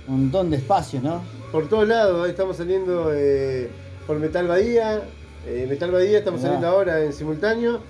un 0.08 0.22
montón 0.22 0.50
de 0.50 0.56
espacios, 0.56 1.02
¿no? 1.02 1.22
Por 1.52 1.68
todos 1.68 1.86
lados, 1.86 2.24
ahí 2.24 2.30
estamos 2.30 2.56
saliendo 2.56 3.10
eh, 3.14 3.68
por 4.06 4.18
Metal 4.18 4.46
Bahía. 4.48 5.02
eh, 5.46 5.66
Metal 5.68 5.90
Bahía 5.90 6.18
estamos 6.18 6.40
saliendo 6.40 6.66
ahora 6.66 7.02
en 7.04 7.12
simultáneo. 7.12 7.80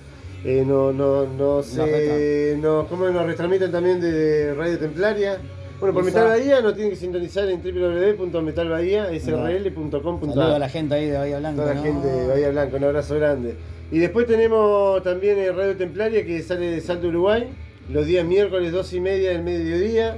Eh, 0.43 0.63
no, 0.65 0.93
no, 0.93 1.25
no 1.25 1.63
sé, 1.63 2.55
no, 2.61 2.85
¿cómo 2.87 3.09
nos 3.09 3.25
retransmiten 3.25 3.71
también 3.71 3.99
de 3.99 4.53
Radio 4.53 4.77
Templaria? 4.77 5.39
Bueno, 5.79 5.93
por. 5.93 6.03
Metal 6.03 6.27
Bahía 6.27 6.61
nos 6.61 6.73
tienen 6.75 6.91
que 6.91 6.97
sintonizar 6.97 7.47
en 7.49 7.61
www.metalbahía.srl.com.ar 7.61 10.33
Saludos 10.33 10.55
a 10.55 10.59
la 10.59 10.69
gente 10.69 10.95
ahí 10.95 11.07
de 11.07 11.17
Bahía 11.17 11.39
Blanca. 11.39 11.61
Toda 11.61 11.73
la 11.75 11.81
gente 11.81 12.07
de 12.07 12.27
Bahía 12.27 12.49
Blanca, 12.49 12.77
un 12.77 12.83
abrazo 12.83 13.15
grande. 13.15 13.55
Y 13.91 13.99
después 13.99 14.25
tenemos 14.25 15.03
también 15.03 15.37
Radio 15.55 15.75
Templaria 15.77 16.25
que 16.25 16.41
sale 16.41 16.71
de 16.71 16.81
Salto 16.81 17.07
Uruguay, 17.07 17.49
los 17.89 18.05
días 18.05 18.25
miércoles 18.25 18.71
2 18.71 18.93
y 18.93 18.99
media 18.99 19.29
del 19.31 19.43
mediodía. 19.43 20.17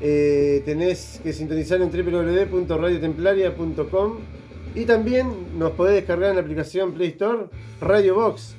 Eh, 0.00 0.62
tenés 0.64 1.20
que 1.22 1.32
sintonizar 1.32 1.80
en 1.80 1.90
www.radiotemplaria.com 1.90 4.18
y 4.74 4.84
también 4.84 5.28
nos 5.58 5.70
podés 5.72 5.94
descargar 5.94 6.30
en 6.30 6.36
la 6.36 6.42
aplicación 6.42 6.92
Play 6.92 7.08
Store 7.10 7.44
Radio 7.80 8.14
Box. 8.16 8.54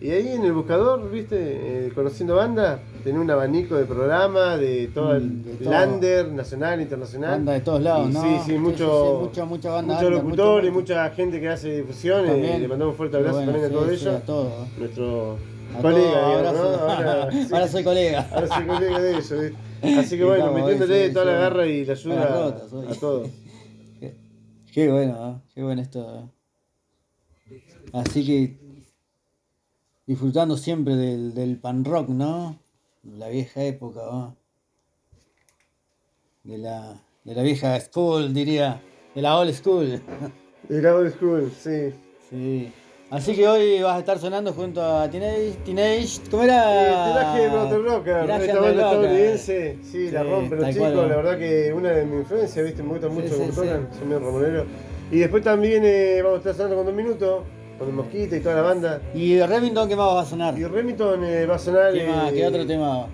Y 0.00 0.10
ahí 0.10 0.28
en 0.28 0.44
el 0.44 0.52
buscador, 0.52 1.10
viste, 1.10 1.36
Eh, 1.38 1.92
conociendo 1.94 2.34
banda, 2.36 2.80
tenés 3.00 3.20
un 3.20 3.30
abanico 3.30 3.74
de 3.76 3.84
programas 3.84 4.58
de 4.60 4.88
todo 4.94 5.16
el 5.16 5.24
Mm, 5.24 5.42
de 5.44 5.52
todo. 5.56 5.70
lander, 5.70 6.28
nacional, 6.32 6.80
internacional. 6.80 7.30
Banda 7.32 7.52
de 7.52 7.60
todos 7.60 7.82
lados, 7.82 8.10
Y 8.10 8.12
¿no? 8.12 8.22
Sí, 8.22 8.52
sí, 8.52 8.58
mucho, 8.58 9.18
sí, 9.20 9.24
mucha, 9.26 9.44
mucha 9.44 9.70
banda. 9.70 9.94
muchos 9.94 10.10
locutores, 10.10 10.72
mucho- 10.72 10.92
mucha 10.94 11.10
gente 11.10 11.40
que 11.40 11.48
hace 11.48 11.78
difusión. 11.82 12.28
eh, 12.28 12.58
le 12.58 12.68
mandamos 12.68 12.92
un 12.92 12.96
fuerte 12.96 13.16
abrazo 13.16 13.36
Bueno, 13.36 13.52
también 13.52 13.66
a 13.66 13.68
sí, 13.68 13.74
todo 13.74 13.88
sí, 13.88 13.94
ello. 14.04 14.16
a 14.16 14.20
todos. 14.20 14.68
Nuestro 14.78 15.38
A 15.76 15.82
colega, 15.82 16.10
todos, 16.10 16.28
digamos, 16.28 16.30
ahora, 16.32 16.52
¿no? 16.52 16.58
soy, 16.58 16.80
Ahora, 16.80 17.32
sí. 17.32 17.48
ahora 17.54 17.68
soy 17.68 17.84
colega. 17.84 18.28
Ahora 18.32 18.46
soy 18.48 18.66
colega 18.66 19.00
de 19.00 19.10
ellos. 19.10 19.32
Así 19.98 20.18
que 20.18 20.24
bueno, 20.24 20.44
Estamos, 20.44 20.60
metiéndole 20.60 21.06
sí, 21.08 21.12
toda 21.14 21.24
la 21.26 21.32
sí. 21.32 21.38
garra 21.40 21.66
y 21.66 21.84
la 21.86 21.92
ayuda 21.92 22.26
rotas, 22.44 22.62
a 22.96 23.00
todos. 23.00 23.28
Qué, 23.98 24.14
qué 24.72 24.90
bueno, 24.90 25.12
¿no? 25.12 25.42
qué 25.54 25.62
bueno 25.62 25.80
esto. 25.82 26.30
¿eh? 27.48 27.60
Así 27.92 28.24
que 28.26 28.56
disfrutando 30.06 30.56
siempre 30.56 30.96
del, 30.96 31.34
del 31.34 31.56
pan 31.58 31.84
rock, 31.84 32.08
¿no? 32.08 32.56
La 33.02 33.28
vieja 33.28 33.62
época, 33.64 34.00
¿no? 34.04 34.36
De 36.44 36.58
la, 36.58 37.00
de 37.24 37.34
la 37.34 37.42
vieja 37.42 37.78
school, 37.80 38.32
diría. 38.34 38.80
De 39.14 39.22
la 39.22 39.38
old 39.38 39.52
school. 39.54 40.00
Era 40.68 40.94
old 40.94 41.12
school, 41.14 41.50
sí. 41.58 41.92
Sí. 42.28 42.72
Así 43.10 43.34
que 43.34 43.48
hoy 43.48 43.82
vas 43.82 43.96
a 43.96 43.98
estar 44.00 44.18
sonando 44.20 44.52
junto 44.52 44.80
a 44.80 45.10
Teenage, 45.10 45.56
Teenage 45.64 46.20
¿cómo 46.30 46.44
Eh, 46.44 46.46
era? 46.46 47.06
Tiraje 47.08 47.48
Motor 47.48 47.84
Rocker, 47.84 48.30
esta 48.30 48.60
banda 48.60 48.70
estadounidense, 48.70 49.78
sí, 49.82 50.10
la 50.12 50.22
Sí, 50.22 50.28
rompen 50.30 50.50
los 50.58 50.60
tal 50.60 50.72
chicos, 50.74 50.92
cual. 50.92 51.08
la 51.08 51.16
verdad 51.16 51.38
que 51.38 51.72
una 51.72 51.90
de 51.90 52.04
mis 52.04 52.20
influencias, 52.20 52.64
viste, 52.64 52.82
me 52.84 52.88
gusta 52.90 53.08
mucho 53.08 53.28
sí, 53.28 53.34
cómo 53.34 53.50
sí. 53.50 53.56
tocan, 53.56 53.88
son 53.98 54.08
medio 54.08 54.20
ramoneros. 54.20 54.66
Y 55.10 55.18
después 55.18 55.42
también 55.42 55.82
eh, 55.84 56.20
vamos 56.22 56.36
a 56.36 56.38
estar 56.38 56.54
sonando 56.54 56.76
con 56.76 56.86
dos 56.86 56.94
minutos, 56.94 57.42
con 57.80 57.88
el 57.88 57.94
Mosquita 57.94 58.36
y 58.36 58.40
toda 58.40 58.56
la 58.56 58.62
banda. 58.62 59.00
¿Y 59.14 59.40
Remington 59.40 59.88
qué 59.88 59.96
más 59.96 60.14
va 60.14 60.20
a 60.20 60.26
sonar? 60.26 60.56
Y 60.58 60.64
Remington 60.66 61.24
eh, 61.24 61.46
va 61.46 61.54
a 61.54 61.58
sonar. 61.58 61.92
¿Qué, 61.94 62.06
más? 62.06 62.30
eh, 62.30 62.34
¿Qué 62.36 62.46
otro 62.46 62.66
tema? 62.66 63.06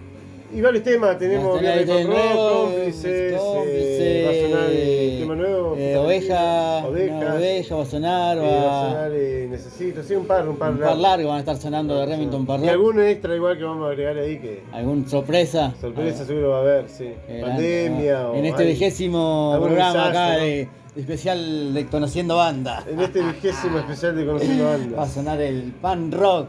Y 0.53 0.61
varios 0.61 0.83
temas, 0.85 1.19
tenemos 1.19 1.61
Viernes 1.61 1.87
con 1.87 2.07
Rock, 2.07 2.19
cómplices, 2.37 3.05
eh, 3.05 4.25
va 4.25 4.31
a 4.31 4.35
sonar 4.59 4.71
eh, 4.73 5.17
tema 5.21 5.35
nuevo. 5.37 5.77
eh, 5.77 5.97
oveja, 5.97 6.87
Ovejas, 6.87 7.17
una 7.23 7.35
oveja 7.35 7.75
va 7.77 7.83
a 7.83 7.87
sonar, 7.87 8.37
eh, 8.39 8.41
va, 8.41 8.47
va 8.47 8.81
a 8.83 8.91
sonar 8.91 9.11
eh, 9.15 9.47
Necesito, 9.51 10.03
sí, 10.03 10.15
un 10.15 10.25
par, 10.27 10.49
un 10.49 10.57
par. 10.57 10.71
un 10.73 10.79
par 10.79 10.97
largo 10.97 11.29
van 11.29 11.37
a 11.37 11.41
estar 11.41 11.57
sonando 11.57 11.99
de 11.99 12.07
Remington 12.07 12.45
par 12.47 12.61
Y 12.61 12.69
algún 12.69 13.01
extra 13.01 13.35
igual 13.37 13.59
que 13.59 13.65
vamos 13.65 13.87
a 13.87 13.91
agregar 13.91 14.19
ahí 14.19 14.39
que 14.39 14.63
¿Algún 14.73 15.09
sorpresa? 15.09 15.75
sorpresa 15.81 16.25
seguro 16.25 16.51
va 16.51 16.59
a 16.59 16.61
haber, 16.61 16.89
sí. 16.89 17.13
Pandemia 17.41 18.29
o 18.31 18.35
En 18.37 18.47
este 18.47 18.63
hay- 18.63 18.69
vigésimo 18.69 19.57
programa 19.61 20.09
acá 20.11 20.33
¿no? 20.39 20.45
de 20.45 20.69
especial 20.97 21.75
de 21.75 21.87
Conociendo 21.87 22.37
Banda. 22.37 22.85
En 22.89 23.01
este 23.01 23.23
vigésimo 23.23 23.79
especial 23.79 24.17
de 24.17 24.27
Conociendo 24.27 24.97
Va 24.97 25.03
a 25.03 25.09
sonar 25.09 25.41
el 25.41 25.73
pan 25.81 26.11
rock, 26.11 26.49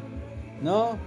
¿no? 0.61 0.97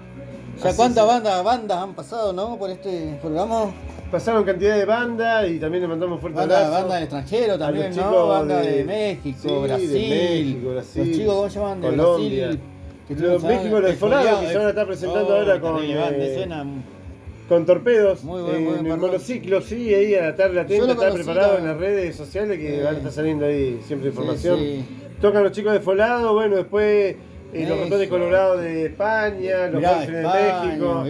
¿Ya 0.63 0.75
cuántas 0.75 1.07
bandas, 1.07 1.43
bandas 1.43 1.79
han 1.79 1.95
pasado, 1.95 2.33
no? 2.33 2.59
Por 2.59 2.71
este 2.71 3.19
programa. 3.23 3.73
Pasaron 4.11 4.45
cantidad 4.45 4.77
de 4.77 4.85
bandas 4.85 5.49
y 5.49 5.59
también 5.61 5.83
le 5.83 5.89
mandamos 5.89 6.21
fuerte 6.21 6.39
Banda, 6.39 6.59
abrazo. 6.59 6.73
banda 6.81 6.95
del 6.97 7.05
extranjero 7.05 7.59
también, 7.59 7.91
¿no? 7.91 8.03
chicos 8.03 8.29
Banda 8.29 8.57
de, 8.61 8.73
de- 8.73 8.85
México, 8.85 9.39
sí, 9.41 9.49
de 9.49 9.61
Brasil. 9.61 10.09
México, 10.11 10.71
Brasil, 10.73 11.07
Los 11.07 11.17
chicos, 11.17 11.35
¿cómo 11.35 11.49
se 11.49 11.59
llaman? 11.61 11.81
De 11.81 11.89
Colombia. 11.91 12.47
Brasil. 12.47 12.61
que 13.07 13.15
Los 13.15 13.43
México, 13.45 13.81
los 13.81 13.95
Folado, 13.95 14.23
Folado, 14.25 14.41
que 14.41 14.49
se 14.49 14.57
van 14.59 14.67
a 14.67 14.69
estar 14.71 14.87
presentando 14.87 15.29
oh, 15.29 15.39
ahora 15.39 15.61
con, 15.61 15.73
banda, 15.75 16.11
eh, 16.11 16.47
Con 17.51 17.67
torpedos, 17.67 18.23
Muy 18.23 18.43
buen- 18.43 18.55
en 18.59 18.65
buen 18.65 18.87
el 18.87 18.97
monociclo, 18.97 19.61
sí, 19.61 19.93
ahí 19.93 20.15
a 20.15 20.23
la 20.27 20.37
tarde 20.37 20.55
lo 20.55 20.93
está 20.93 21.13
preparado 21.13 21.59
en 21.59 21.67
las 21.67 21.77
redes 21.77 22.15
sociales 22.15 22.57
que 22.61 22.81
van 22.81 22.95
a 22.95 22.99
estar 22.99 23.11
saliendo 23.11 23.45
ahí 23.45 23.81
siempre 23.89 24.11
información. 24.11 24.61
Tocan 25.21 25.43
los 25.43 25.51
chicos 25.51 25.73
de 25.73 25.81
Folado, 25.81 26.33
bueno, 26.33 26.55
después 26.55 27.17
eh, 27.53 27.67
los 27.69 27.81
ratones 27.81 28.09
colorados 28.09 28.61
de 28.63 28.87
España, 28.87 29.67
los 29.67 29.81
Mirá, 29.81 29.99
de 29.99 30.21
España, 30.23 30.63
México, 31.03 31.05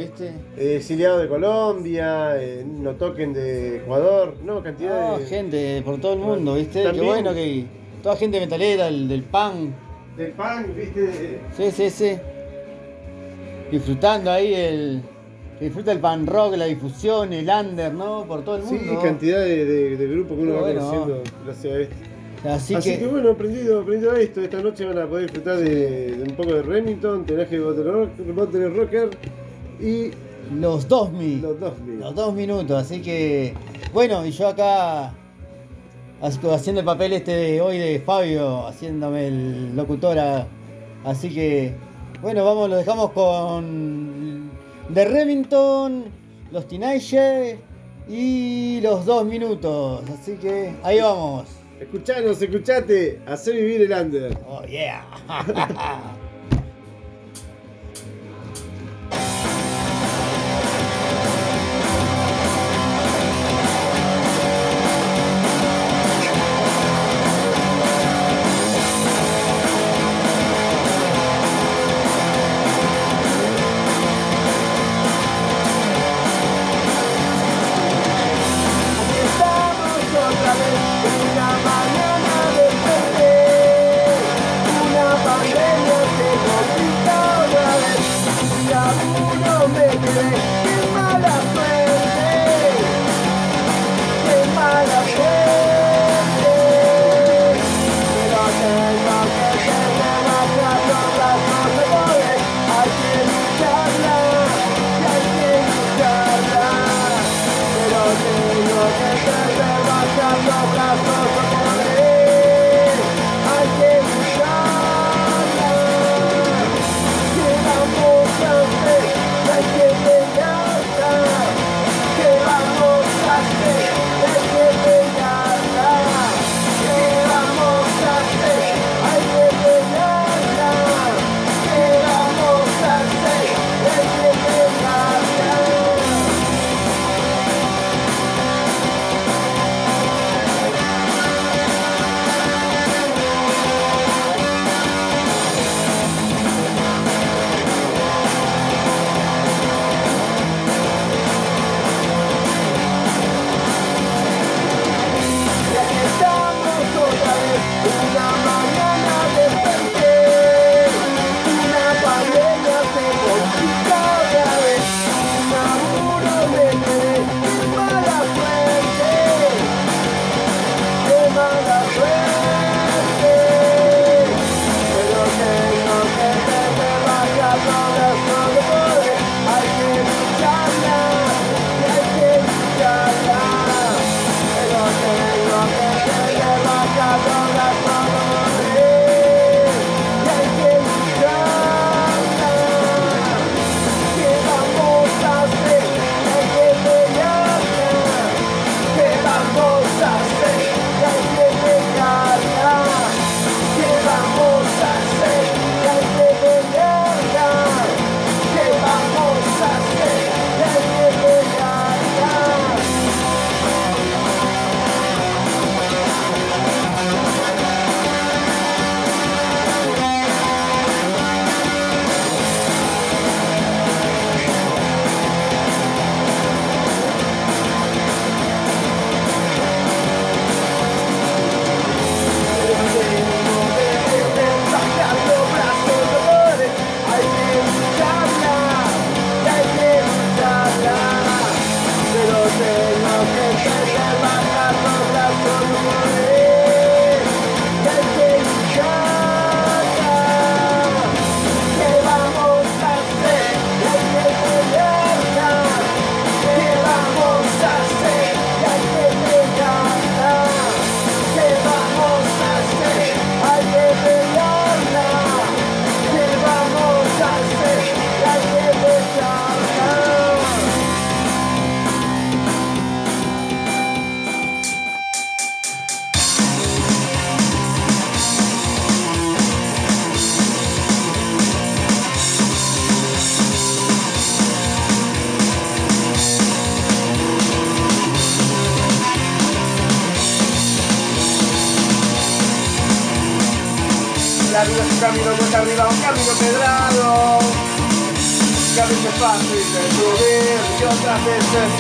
eh, 0.57 0.77
exiliados 0.77 1.21
de 1.21 1.29
Colombia, 1.29 2.43
eh, 2.43 2.65
no 2.67 2.93
toquen 2.95 3.35
de 3.35 3.77
Ecuador, 3.77 4.35
no, 4.43 4.63
cantidad 4.63 5.11
No, 5.11 5.19
de, 5.19 5.27
gente 5.27 5.83
por 5.85 6.01
todo 6.01 6.15
el 6.15 6.21
mundo, 6.21 6.55
¿viste? 6.55 6.85
También- 6.85 7.05
Qué 7.05 7.11
bueno 7.11 7.35
que 7.35 7.67
toda 8.03 8.17
gente 8.17 8.41
metalera, 8.41 8.89
el 8.89 9.07
del 9.11 9.25
pan. 9.25 9.75
del 10.17 10.33
pan, 10.33 10.73
viste, 10.75 11.39
Sí, 11.55 11.71
sí, 11.71 11.91
sí. 11.91 12.17
Disfrutando 13.71 14.31
ahí 14.31 14.55
el. 14.55 15.03
Que 15.61 15.67
disfruta 15.67 15.93
el 15.93 16.01
pan 16.01 16.27
rock, 16.27 16.57
la 16.57 16.65
difusión, 16.65 17.33
el 17.35 17.49
under, 17.49 17.93
¿no? 17.93 18.25
Por 18.25 18.43
todo 18.43 18.57
el 18.57 18.63
sí, 18.65 18.75
mundo. 18.75 19.03
cantidad 19.03 19.41
de, 19.41 19.65
de, 19.67 19.97
de 19.99 20.07
grupos 20.09 20.39
que 20.39 20.43
uno 20.43 20.55
va 20.55 20.61
bueno. 20.63 20.81
conociendo 20.81 21.23
gracias 21.45 21.75
a 21.75 21.81
esto. 21.81 21.95
Así, 22.49 22.75
Así, 22.75 22.91
que, 22.93 22.99
que, 23.01 23.07
bueno, 23.07 23.31
aprendido, 23.33 23.81
aprendido 23.83 24.13
a 24.13 24.19
esto. 24.19 24.41
Esta 24.41 24.63
noche 24.63 24.87
van 24.87 24.99
a 24.99 25.07
poder 25.07 25.25
disfrutar 25.27 25.59
de, 25.59 26.17
de 26.17 26.23
un 26.23 26.35
poco 26.35 26.55
de 26.55 26.63
Remington, 26.63 27.27
Tenaje 27.27 27.61
Bottle 27.61 28.71
Rocker 28.71 29.11
y 29.79 30.11
los 30.59 30.89
2000. 30.89 31.43
los 31.43 31.61
dos 31.61 31.79
mil. 31.81 32.01
Los 32.01 32.15
dos 32.15 32.35
minutos, 32.35 32.83
así 32.83 33.03
que. 33.03 33.53
Bueno, 33.93 34.25
y 34.25 34.31
yo 34.31 34.49
acá. 34.49 35.13
Haciendo 36.23 36.81
el 36.81 36.87
papel 36.87 37.13
este 37.13 37.33
de 37.33 37.61
hoy 37.61 37.79
de 37.79 38.01
Fabio, 38.01 38.67
haciéndome 38.67 39.29
el 39.29 39.77
locutora. 39.77 40.47
Así 41.05 41.29
que. 41.29 41.75
Bueno, 42.23 42.47
vamos, 42.47 42.71
lo 42.71 42.77
dejamos 42.77 43.11
con. 43.13 44.40
The 44.95 45.05
Remington, 45.05 46.05
los 46.51 46.67
Teenagers 46.67 47.61
y 48.09 48.81
los 48.83 49.07
dos 49.07 49.25
minutos. 49.25 50.03
Así 50.11 50.33
que 50.33 50.75
ahí 50.83 51.01
vamos. 51.01 51.49
Escuchanos, 51.81 52.43
escuchate, 52.43 53.21
hacer 53.27 53.55
vivir 53.55 53.83
el 53.83 53.93
under. 53.93 54.37
Oh 54.49 54.65
yeah. 54.65 55.05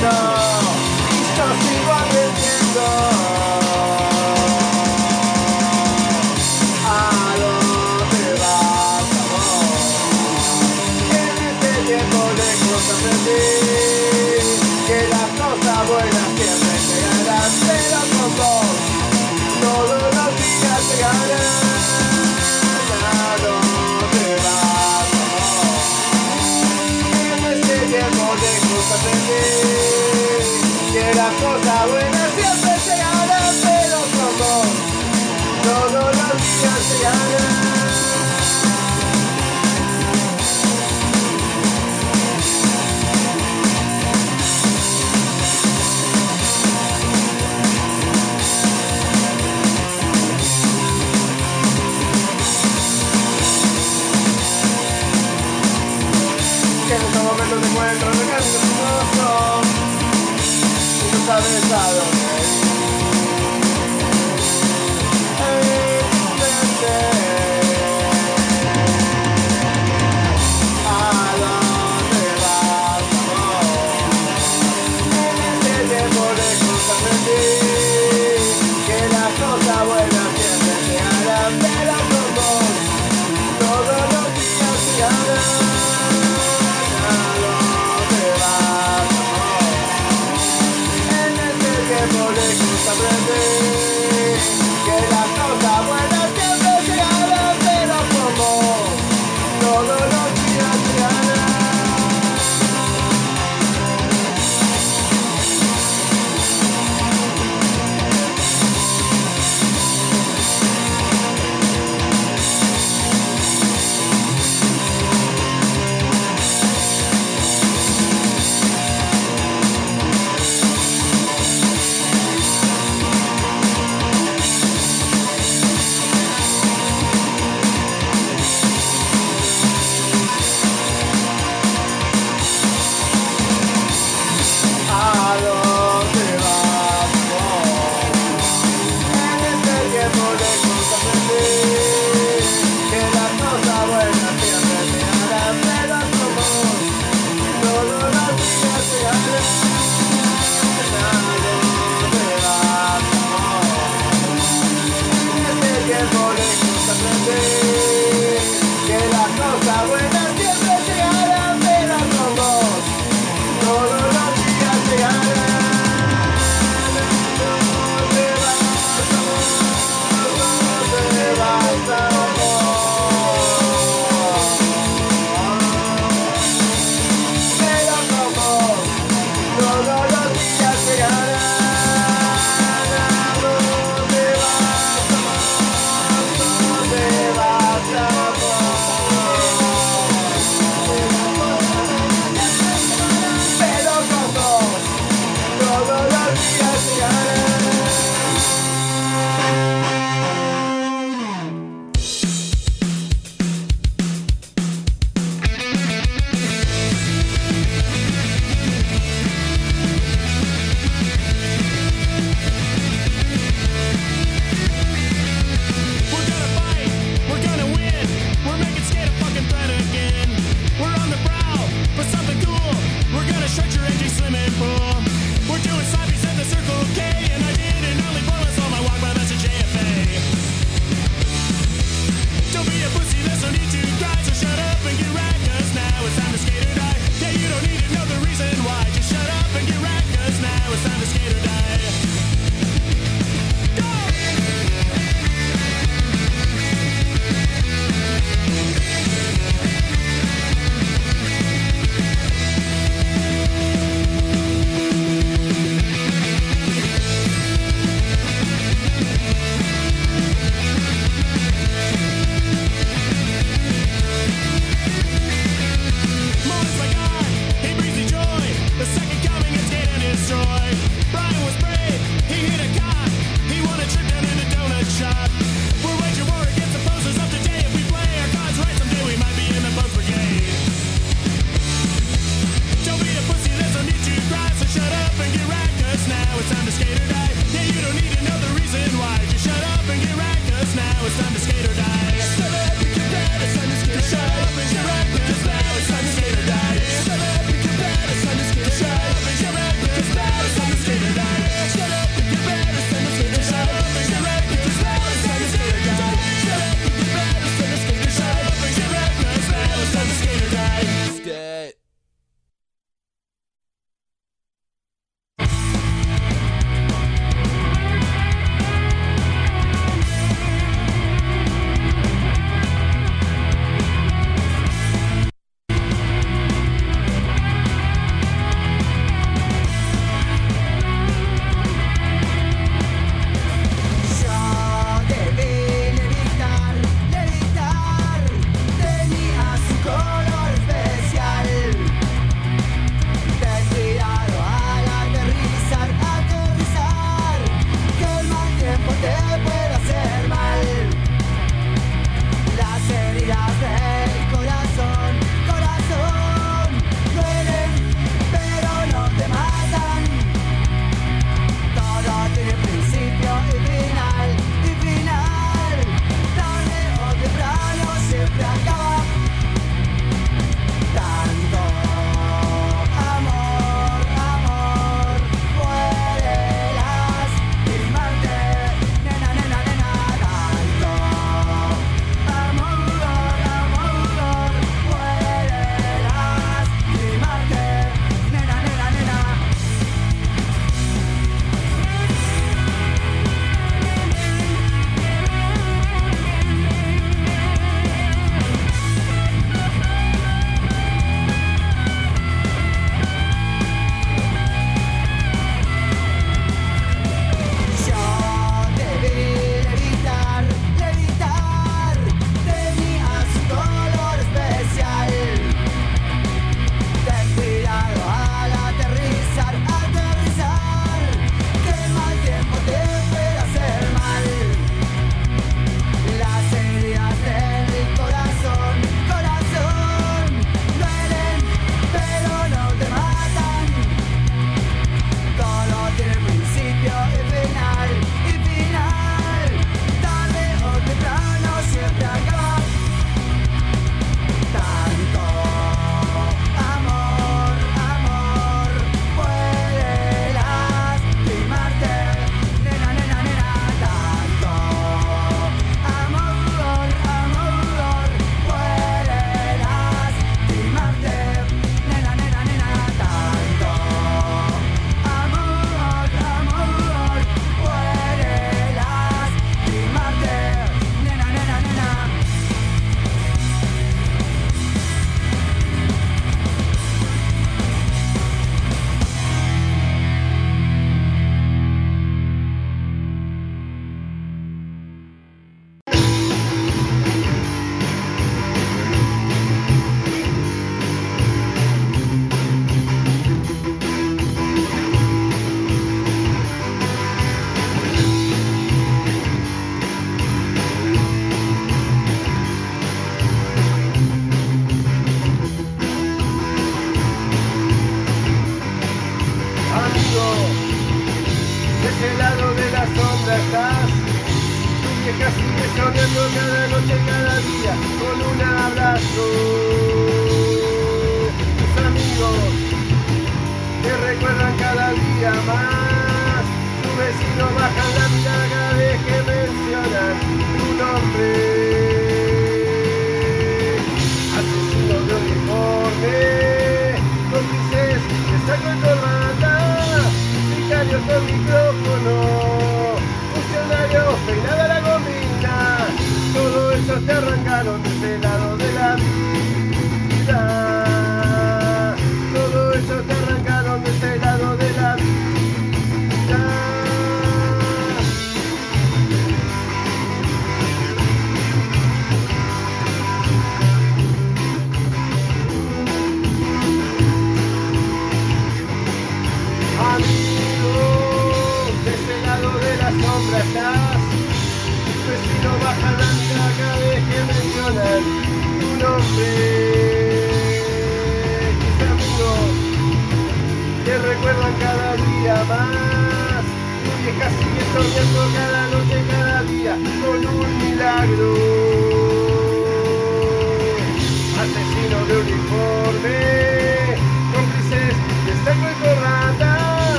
자. 0.00 0.39
no 57.50 57.56
te 57.56 57.66
encuentro, 57.66 58.10
no 58.10 58.30
canto 58.30 58.58
tu 58.58 58.68
corazón. 58.78 59.62
Y 61.00 61.12
no 61.12 61.26
sabes 61.26 61.72
a 61.72 61.92
dónde 61.92 62.64
ir. 62.64 62.69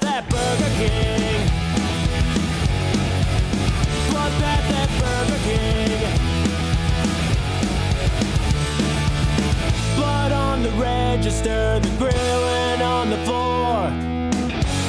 Bloodbath 0.00 0.10
at 0.10 0.28
Burger 0.28 0.72
King. 0.76 1.46
Bloodbath 4.10 4.70
at 4.80 4.88
Burger 5.00 5.40
King. 5.44 5.90
Blood 9.96 10.32
on 10.32 10.62
the 10.62 10.70
register, 10.70 11.80
the 11.80 11.90
grilling 11.98 12.82
on 12.82 13.10
the 13.10 13.18
floor. 13.18 13.90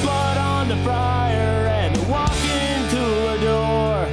Blood 0.02 0.38
on 0.38 0.68
the 0.70 0.78
fryer 0.78 1.68
and 1.68 1.96
the 1.96 2.04
walk-in 2.10 2.90
cooler 2.90 3.38
door. 3.40 4.08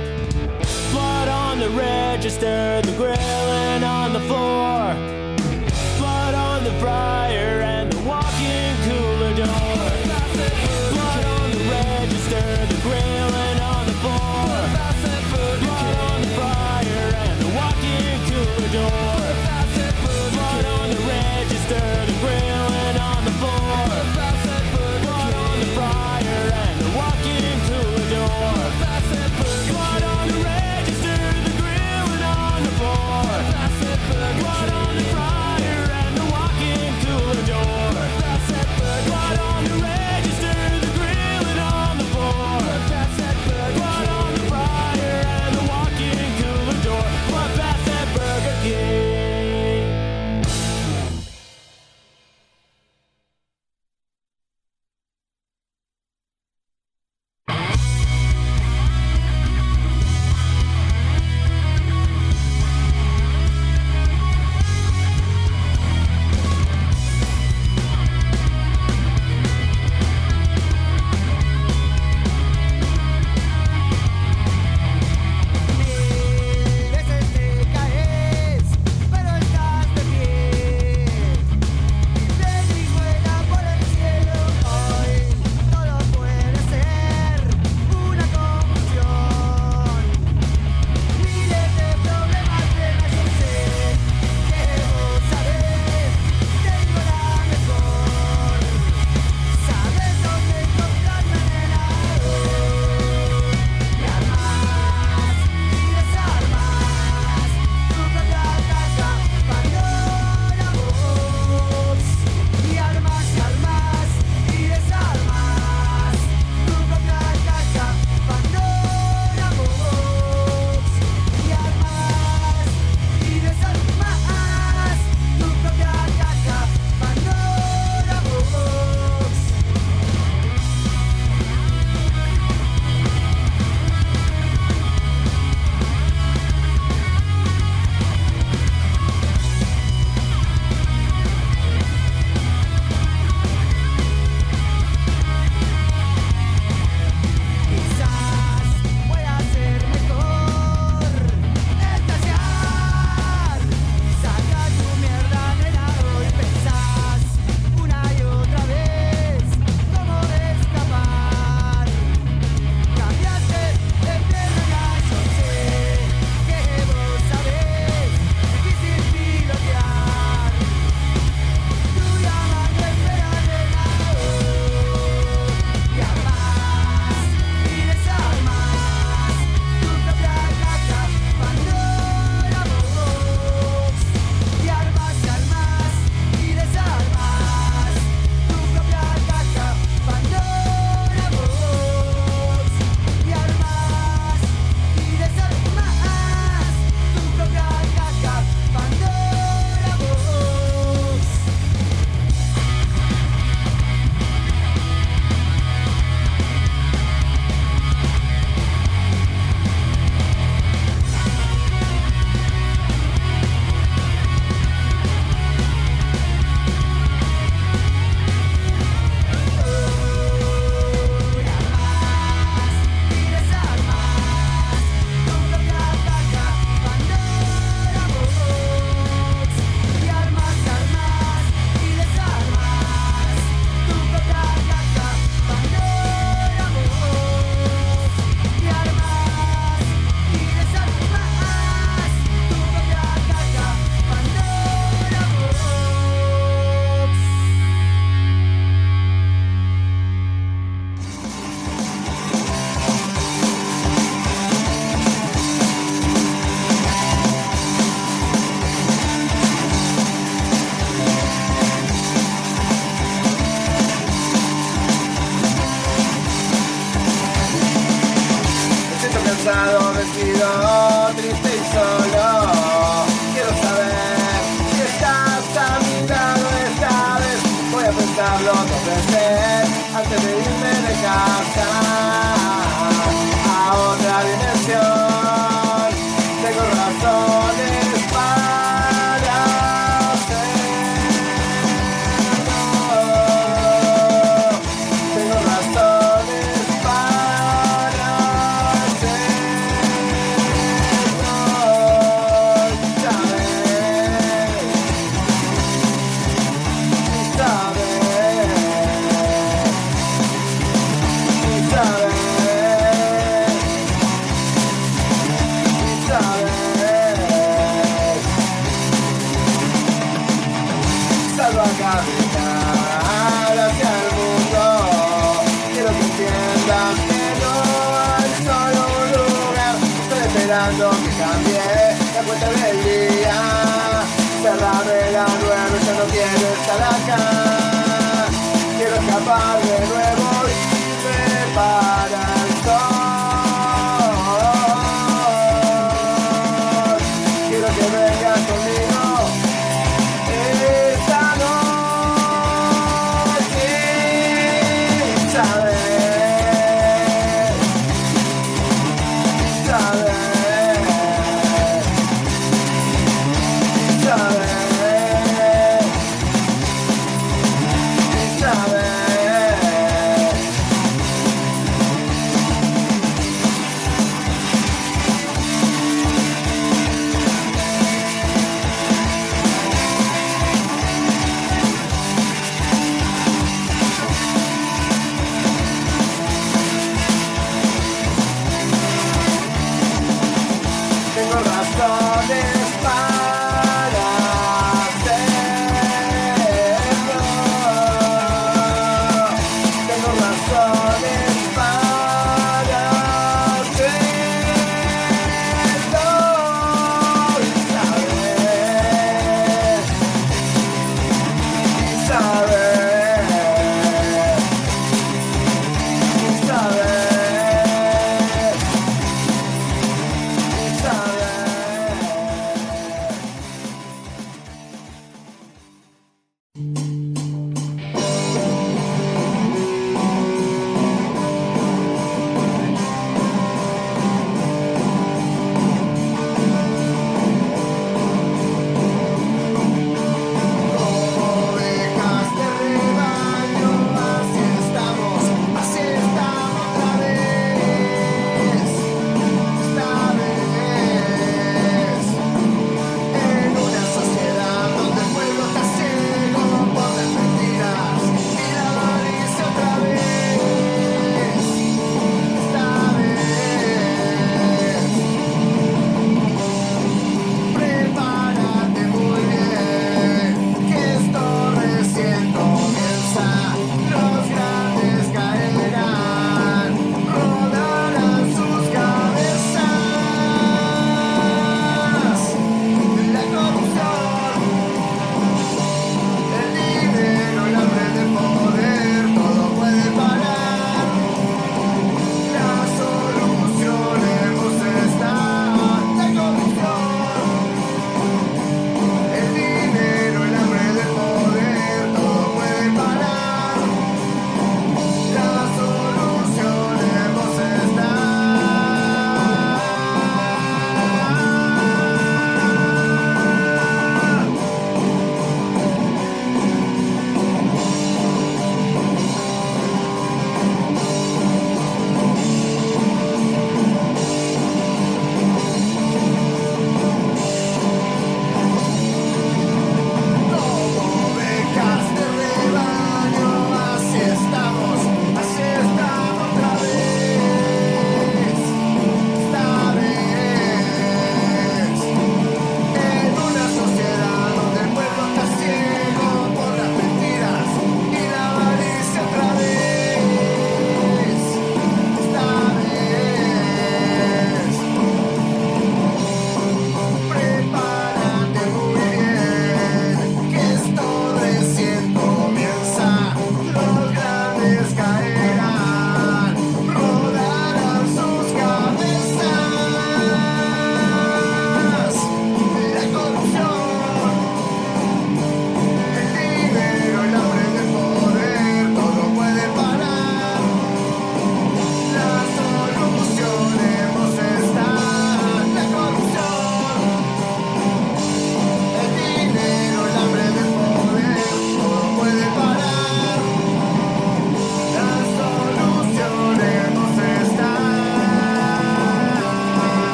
Blood 0.92 1.28
on 1.28 1.58
the 1.58 1.70
register, 1.70 2.82
the 2.82 2.92
grilling 2.96 3.84
on 3.84 4.12
the 4.12 4.20
floor. 4.20 4.81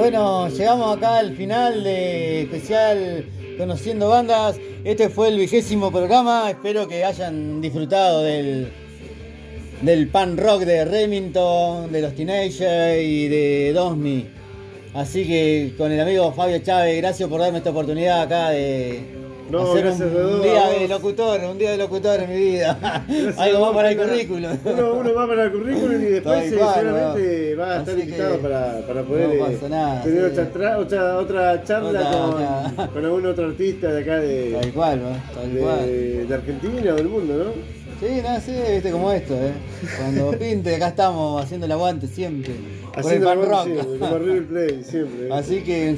Bueno, 0.00 0.48
llegamos 0.48 0.96
acá 0.96 1.18
al 1.18 1.36
final 1.36 1.84
de 1.84 2.44
especial 2.44 3.26
Conociendo 3.58 4.08
Bandas. 4.08 4.56
Este 4.82 5.10
fue 5.10 5.28
el 5.28 5.36
vigésimo 5.38 5.92
programa. 5.92 6.48
Espero 6.48 6.88
que 6.88 7.04
hayan 7.04 7.60
disfrutado 7.60 8.22
del, 8.22 8.72
del 9.82 10.08
pan 10.08 10.38
rock 10.38 10.62
de 10.62 10.86
Remington, 10.86 11.92
de 11.92 12.00
los 12.00 12.14
Teenagers 12.14 13.02
y 13.02 13.28
de 13.28 13.72
Dosmi. 13.74 14.26
Así 14.94 15.26
que 15.26 15.74
con 15.76 15.92
el 15.92 16.00
amigo 16.00 16.32
Fabio 16.32 16.60
Chávez, 16.60 16.96
gracias 16.96 17.28
por 17.28 17.38
darme 17.38 17.58
esta 17.58 17.68
oportunidad 17.68 18.22
acá 18.22 18.48
de 18.48 19.19
No, 19.50 19.72
hacer 19.72 19.86
un, 19.86 20.42
día 20.42 20.68
de 20.68 20.88
locutor, 20.88 21.40
un 21.44 21.58
día 21.58 21.70
de 21.72 21.76
locutor 21.78 22.20
en 22.20 22.30
mi 22.30 22.36
vida. 22.36 22.78
Gracias 23.08 23.38
Algo 23.38 23.56
a 23.56 23.60
más 23.60 23.68
vos, 23.68 23.76
para 23.76 23.90
el 23.90 23.98
currículum. 23.98 24.58
Uno, 24.64 24.94
uno 24.94 25.14
más 25.14 25.28
para 25.28 25.44
el 25.44 25.52
currículum 25.52 25.92
y 26.02 26.04
después 26.04 26.50
seguramente 26.50 27.54
va 27.56 27.72
a 27.74 27.78
estar 27.80 27.98
invitado 27.98 28.38
para, 28.38 28.86
para 28.86 29.02
poder 29.02 29.28
no 29.28 29.46
eh, 29.46 29.58
nada, 29.68 30.02
tener 30.02 30.20
sí. 30.34 30.40
otra, 30.40 30.52
tra- 30.52 30.78
otra, 30.78 31.16
otra 31.18 31.64
charla 31.64 31.88
Otra- 32.00 32.72
con, 32.76 32.86
con 32.88 33.04
algún 33.04 33.26
otro 33.26 33.46
artista 33.46 33.92
de 33.92 34.02
acá 34.02 34.20
de, 34.20 34.52
Tal 34.60 34.72
cual, 34.72 35.00
de, 35.86 36.24
de 36.26 36.34
Argentina 36.34 36.92
o 36.92 36.96
del 36.96 37.08
mundo, 37.08 37.34
¿no? 37.44 37.80
Sí, 38.00 38.22
no, 38.22 38.40
sí, 38.40 38.52
viste 38.72 38.90
como 38.92 39.12
esto, 39.12 39.34
¿eh? 39.34 39.52
Cuando 39.98 40.30
pinte, 40.38 40.74
acá 40.74 40.88
estamos 40.88 41.42
haciendo 41.44 41.66
el 41.66 41.72
aguante 41.72 42.06
siempre. 42.06 42.54
Por 42.54 42.98
el 43.00 43.04
Haciendo 43.06 43.26
pan 43.26 43.40
la 43.42 43.46
rock. 43.46 43.64
siempre, 43.64 43.98
como 43.98 44.18
River 44.18 44.46
Plate 44.46 44.84
siempre. 44.84 45.26
¿eh? 45.26 45.30
Así 45.34 45.60
que 45.60 45.96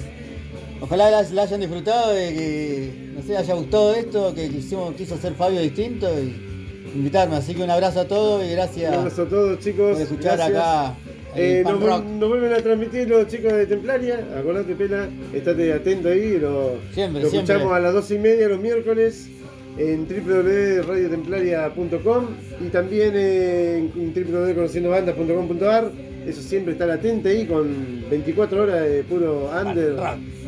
ojalá 0.80 1.10
la, 1.12 1.22
la 1.22 1.42
hayan 1.42 1.60
disfrutado 1.60 2.12
de 2.12 2.28
que, 2.34 3.01
no 3.14 3.22
sé, 3.22 3.36
haya 3.36 3.54
gustado 3.54 3.94
esto, 3.94 4.34
que 4.34 4.48
quisimos, 4.48 4.94
quiso 4.94 5.14
hacer 5.14 5.34
Fabio 5.34 5.60
distinto 5.60 6.08
y 6.20 6.34
invitarme. 6.94 7.36
Así 7.36 7.54
que 7.54 7.62
un 7.62 7.70
abrazo 7.70 8.00
a 8.00 8.04
todos 8.08 8.42
y 8.42 8.46
Un 8.48 8.52
gracias 8.52 8.92
abrazo 8.94 9.22
a 9.22 9.28
todos 9.28 9.58
chicos. 9.60 9.92
por 9.92 10.02
escuchar 10.02 10.36
gracias. 10.36 10.58
acá 10.58 10.94
Eh, 11.34 11.62
nos, 11.64 11.80
vuelven 12.28 12.52
a 12.52 12.60
transmitir 12.60 13.08
los 13.08 13.26
chicos 13.26 13.54
de 13.54 13.64
Templaria. 13.66 14.22
Acordate, 14.36 14.74
Pela, 14.74 15.08
estate 15.32 15.72
atento 15.72 16.10
ahí. 16.10 16.36
Lo, 16.38 16.72
Siempre, 16.92 17.22
lo 17.22 17.30
siempre. 17.30 17.54
escuchamos 17.54 17.72
a 17.72 17.80
las 17.80 17.94
12 17.94 18.14
y 18.14 18.18
media 18.18 18.48
los 18.48 18.60
miércoles 18.60 19.28
en 19.78 20.06
www.radiotemplaria.com 20.06 22.26
y 22.60 22.68
también 22.68 23.16
en 23.16 23.90
www.conociendobandas.com.ar. 24.14 25.90
Eso 26.26 26.42
siempre 26.42 26.72
estar 26.74 26.90
atento 26.90 27.30
ahí 27.30 27.46
con 27.46 28.04
24 28.10 28.62
horas 28.62 28.86
de 28.88 29.02
puro 29.02 29.50
under. 29.58 29.96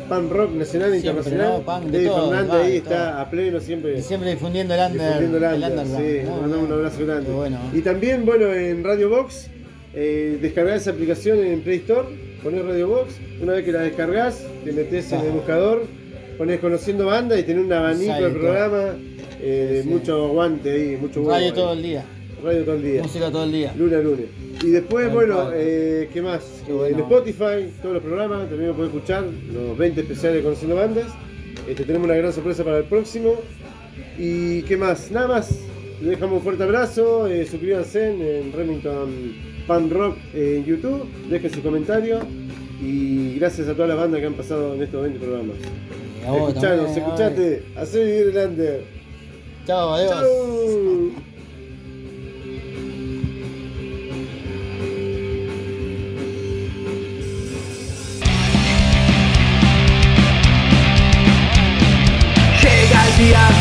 Pan 0.07 0.29
rock 0.29 0.51
nacional 0.51 0.93
e 0.93 0.97
internacional. 0.97 1.47
¿no? 1.53 1.59
Pan 1.61 1.91
de 1.91 1.97
David 1.97 2.07
todo, 2.07 2.29
Fernández 2.29 2.53
ahí 2.65 2.77
está 2.77 3.11
todo. 3.11 3.19
a 3.21 3.29
pleno 3.29 3.59
siempre. 3.59 3.97
Y 3.97 4.01
siempre 4.01 4.29
difundiendo 4.31 4.73
el 4.73 4.79
under. 4.91 5.01
Difundiendo 5.01 5.37
el 5.37 5.43
el 5.43 5.63
under, 5.71 5.85
sí, 5.87 6.27
mandamos 6.29 6.53
un 6.55 6.59
bueno. 6.61 6.75
abrazo 6.75 7.05
grande. 7.05 7.31
Bueno. 7.31 7.59
Y 7.73 7.81
también, 7.81 8.25
bueno, 8.25 8.53
en 8.53 8.83
Radio 8.83 9.09
Box, 9.09 9.47
eh, 9.93 10.37
descargar 10.41 10.77
esa 10.77 10.91
aplicación 10.91 11.39
en 11.39 11.61
Play 11.61 11.77
Store, 11.77 12.07
poner 12.43 12.65
Radio 12.65 12.87
Box, 12.89 13.15
una 13.41 13.53
vez 13.53 13.65
que 13.65 13.71
la 13.71 13.81
descargas, 13.81 14.43
te 14.63 14.71
metes 14.71 15.11
en 15.11 15.21
el 15.21 15.31
buscador, 15.31 15.83
pones 16.37 16.59
conociendo 16.59 17.05
banda 17.05 17.37
y 17.39 17.43
tenés 17.43 17.65
un 17.65 17.73
abanico 17.73 18.13
de 18.13 18.29
programa, 18.29 18.83
eh, 19.41 19.81
Sí. 19.83 19.89
mucho 19.89 20.25
aguante 20.25 20.71
ahí, 20.71 20.97
mucho 20.99 21.21
huevo 21.21 21.31
Radio 21.31 21.53
todo 21.53 21.73
el 21.73 21.83
día. 21.83 22.03
Radio 22.43 22.63
todo 22.63 22.75
el 22.75 22.83
día. 22.83 23.01
Música 23.03 23.31
todo 23.31 23.43
el 23.43 23.51
día. 23.51 23.73
Lunes 23.77 23.99
a 23.99 24.01
lunes. 24.01 24.25
Y 24.63 24.69
después, 24.69 25.11
bueno, 25.11 25.49
eh, 25.53 26.09
¿qué 26.13 26.21
más? 26.21 26.63
Eh, 26.67 26.71
bueno. 26.71 26.97
En 26.97 27.03
Spotify, 27.03 27.73
todos 27.81 27.95
los 27.95 28.03
programas, 28.03 28.49
también 28.49 28.69
lo 28.69 28.75
puedes 28.75 28.93
escuchar, 28.93 29.23
los 29.53 29.77
20 29.77 30.01
especiales 30.01 30.37
de 30.37 30.43
Conociendo 30.43 30.75
Bandas. 30.75 31.07
Este, 31.67 31.83
tenemos 31.83 32.05
una 32.05 32.15
gran 32.15 32.33
sorpresa 32.33 32.63
para 32.63 32.79
el 32.79 32.85
próximo. 32.85 33.35
¿Y 34.17 34.63
qué 34.63 34.77
más? 34.77 35.11
Nada 35.11 35.27
más. 35.27 35.49
Les 36.01 36.09
dejamos 36.09 36.37
un 36.37 36.43
fuerte 36.43 36.63
abrazo, 36.63 37.25
eh, 37.27 37.45
suscríbanse 37.45 38.09
en 38.09 38.51
Remington 38.51 39.33
Pan 39.65 39.89
Rock 39.89 40.17
en 40.33 40.65
YouTube, 40.65 41.07
dejen 41.29 41.51
su 41.51 41.61
comentario 41.61 42.19
y 42.81 43.35
gracias 43.39 43.69
a 43.69 43.73
todas 43.73 43.89
las 43.89 43.97
bandas 43.97 44.19
que 44.19 44.27
han 44.27 44.33
pasado 44.33 44.75
en 44.75 44.83
estos 44.83 45.01
20 45.01 45.19
programas. 45.19 45.55
Escuchanos, 46.21 46.97
escuchate, 46.97 47.63
hacé 47.75 48.03
vivir 48.03 48.37
el 48.37 48.49
under. 48.49 48.83
Chao, 49.65 49.93
adiós. 49.93 50.11
¡Chau! 50.11 51.34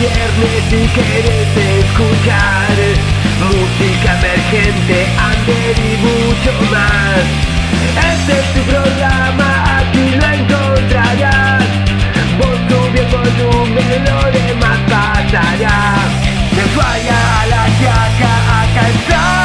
viernes 0.05 0.62
sin 0.68 0.84
escuchar 1.80 2.76
música 3.40 4.11
emergente, 4.18 5.07
under 5.28 5.76
y 5.78 5.96
mucho 6.05 6.52
más. 6.70 7.24
Este 8.12 8.32
es 8.40 8.46
tu 8.55 8.61
programa, 8.70 9.78
aquí 9.78 10.05
lo 10.20 10.26
encontrarás. 10.38 11.64
Vos 12.38 12.59
sube 12.68 13.00
el 13.00 13.07
volumen, 13.07 14.05
lo 14.05 14.20
demás 14.36 14.78
pasará. 14.90 15.96
De 16.55 16.64
falla 16.76 17.18
a 17.40 17.46
la 17.46 17.64
yaca, 17.80 18.32
acá 18.61 18.88
está. 18.88 19.43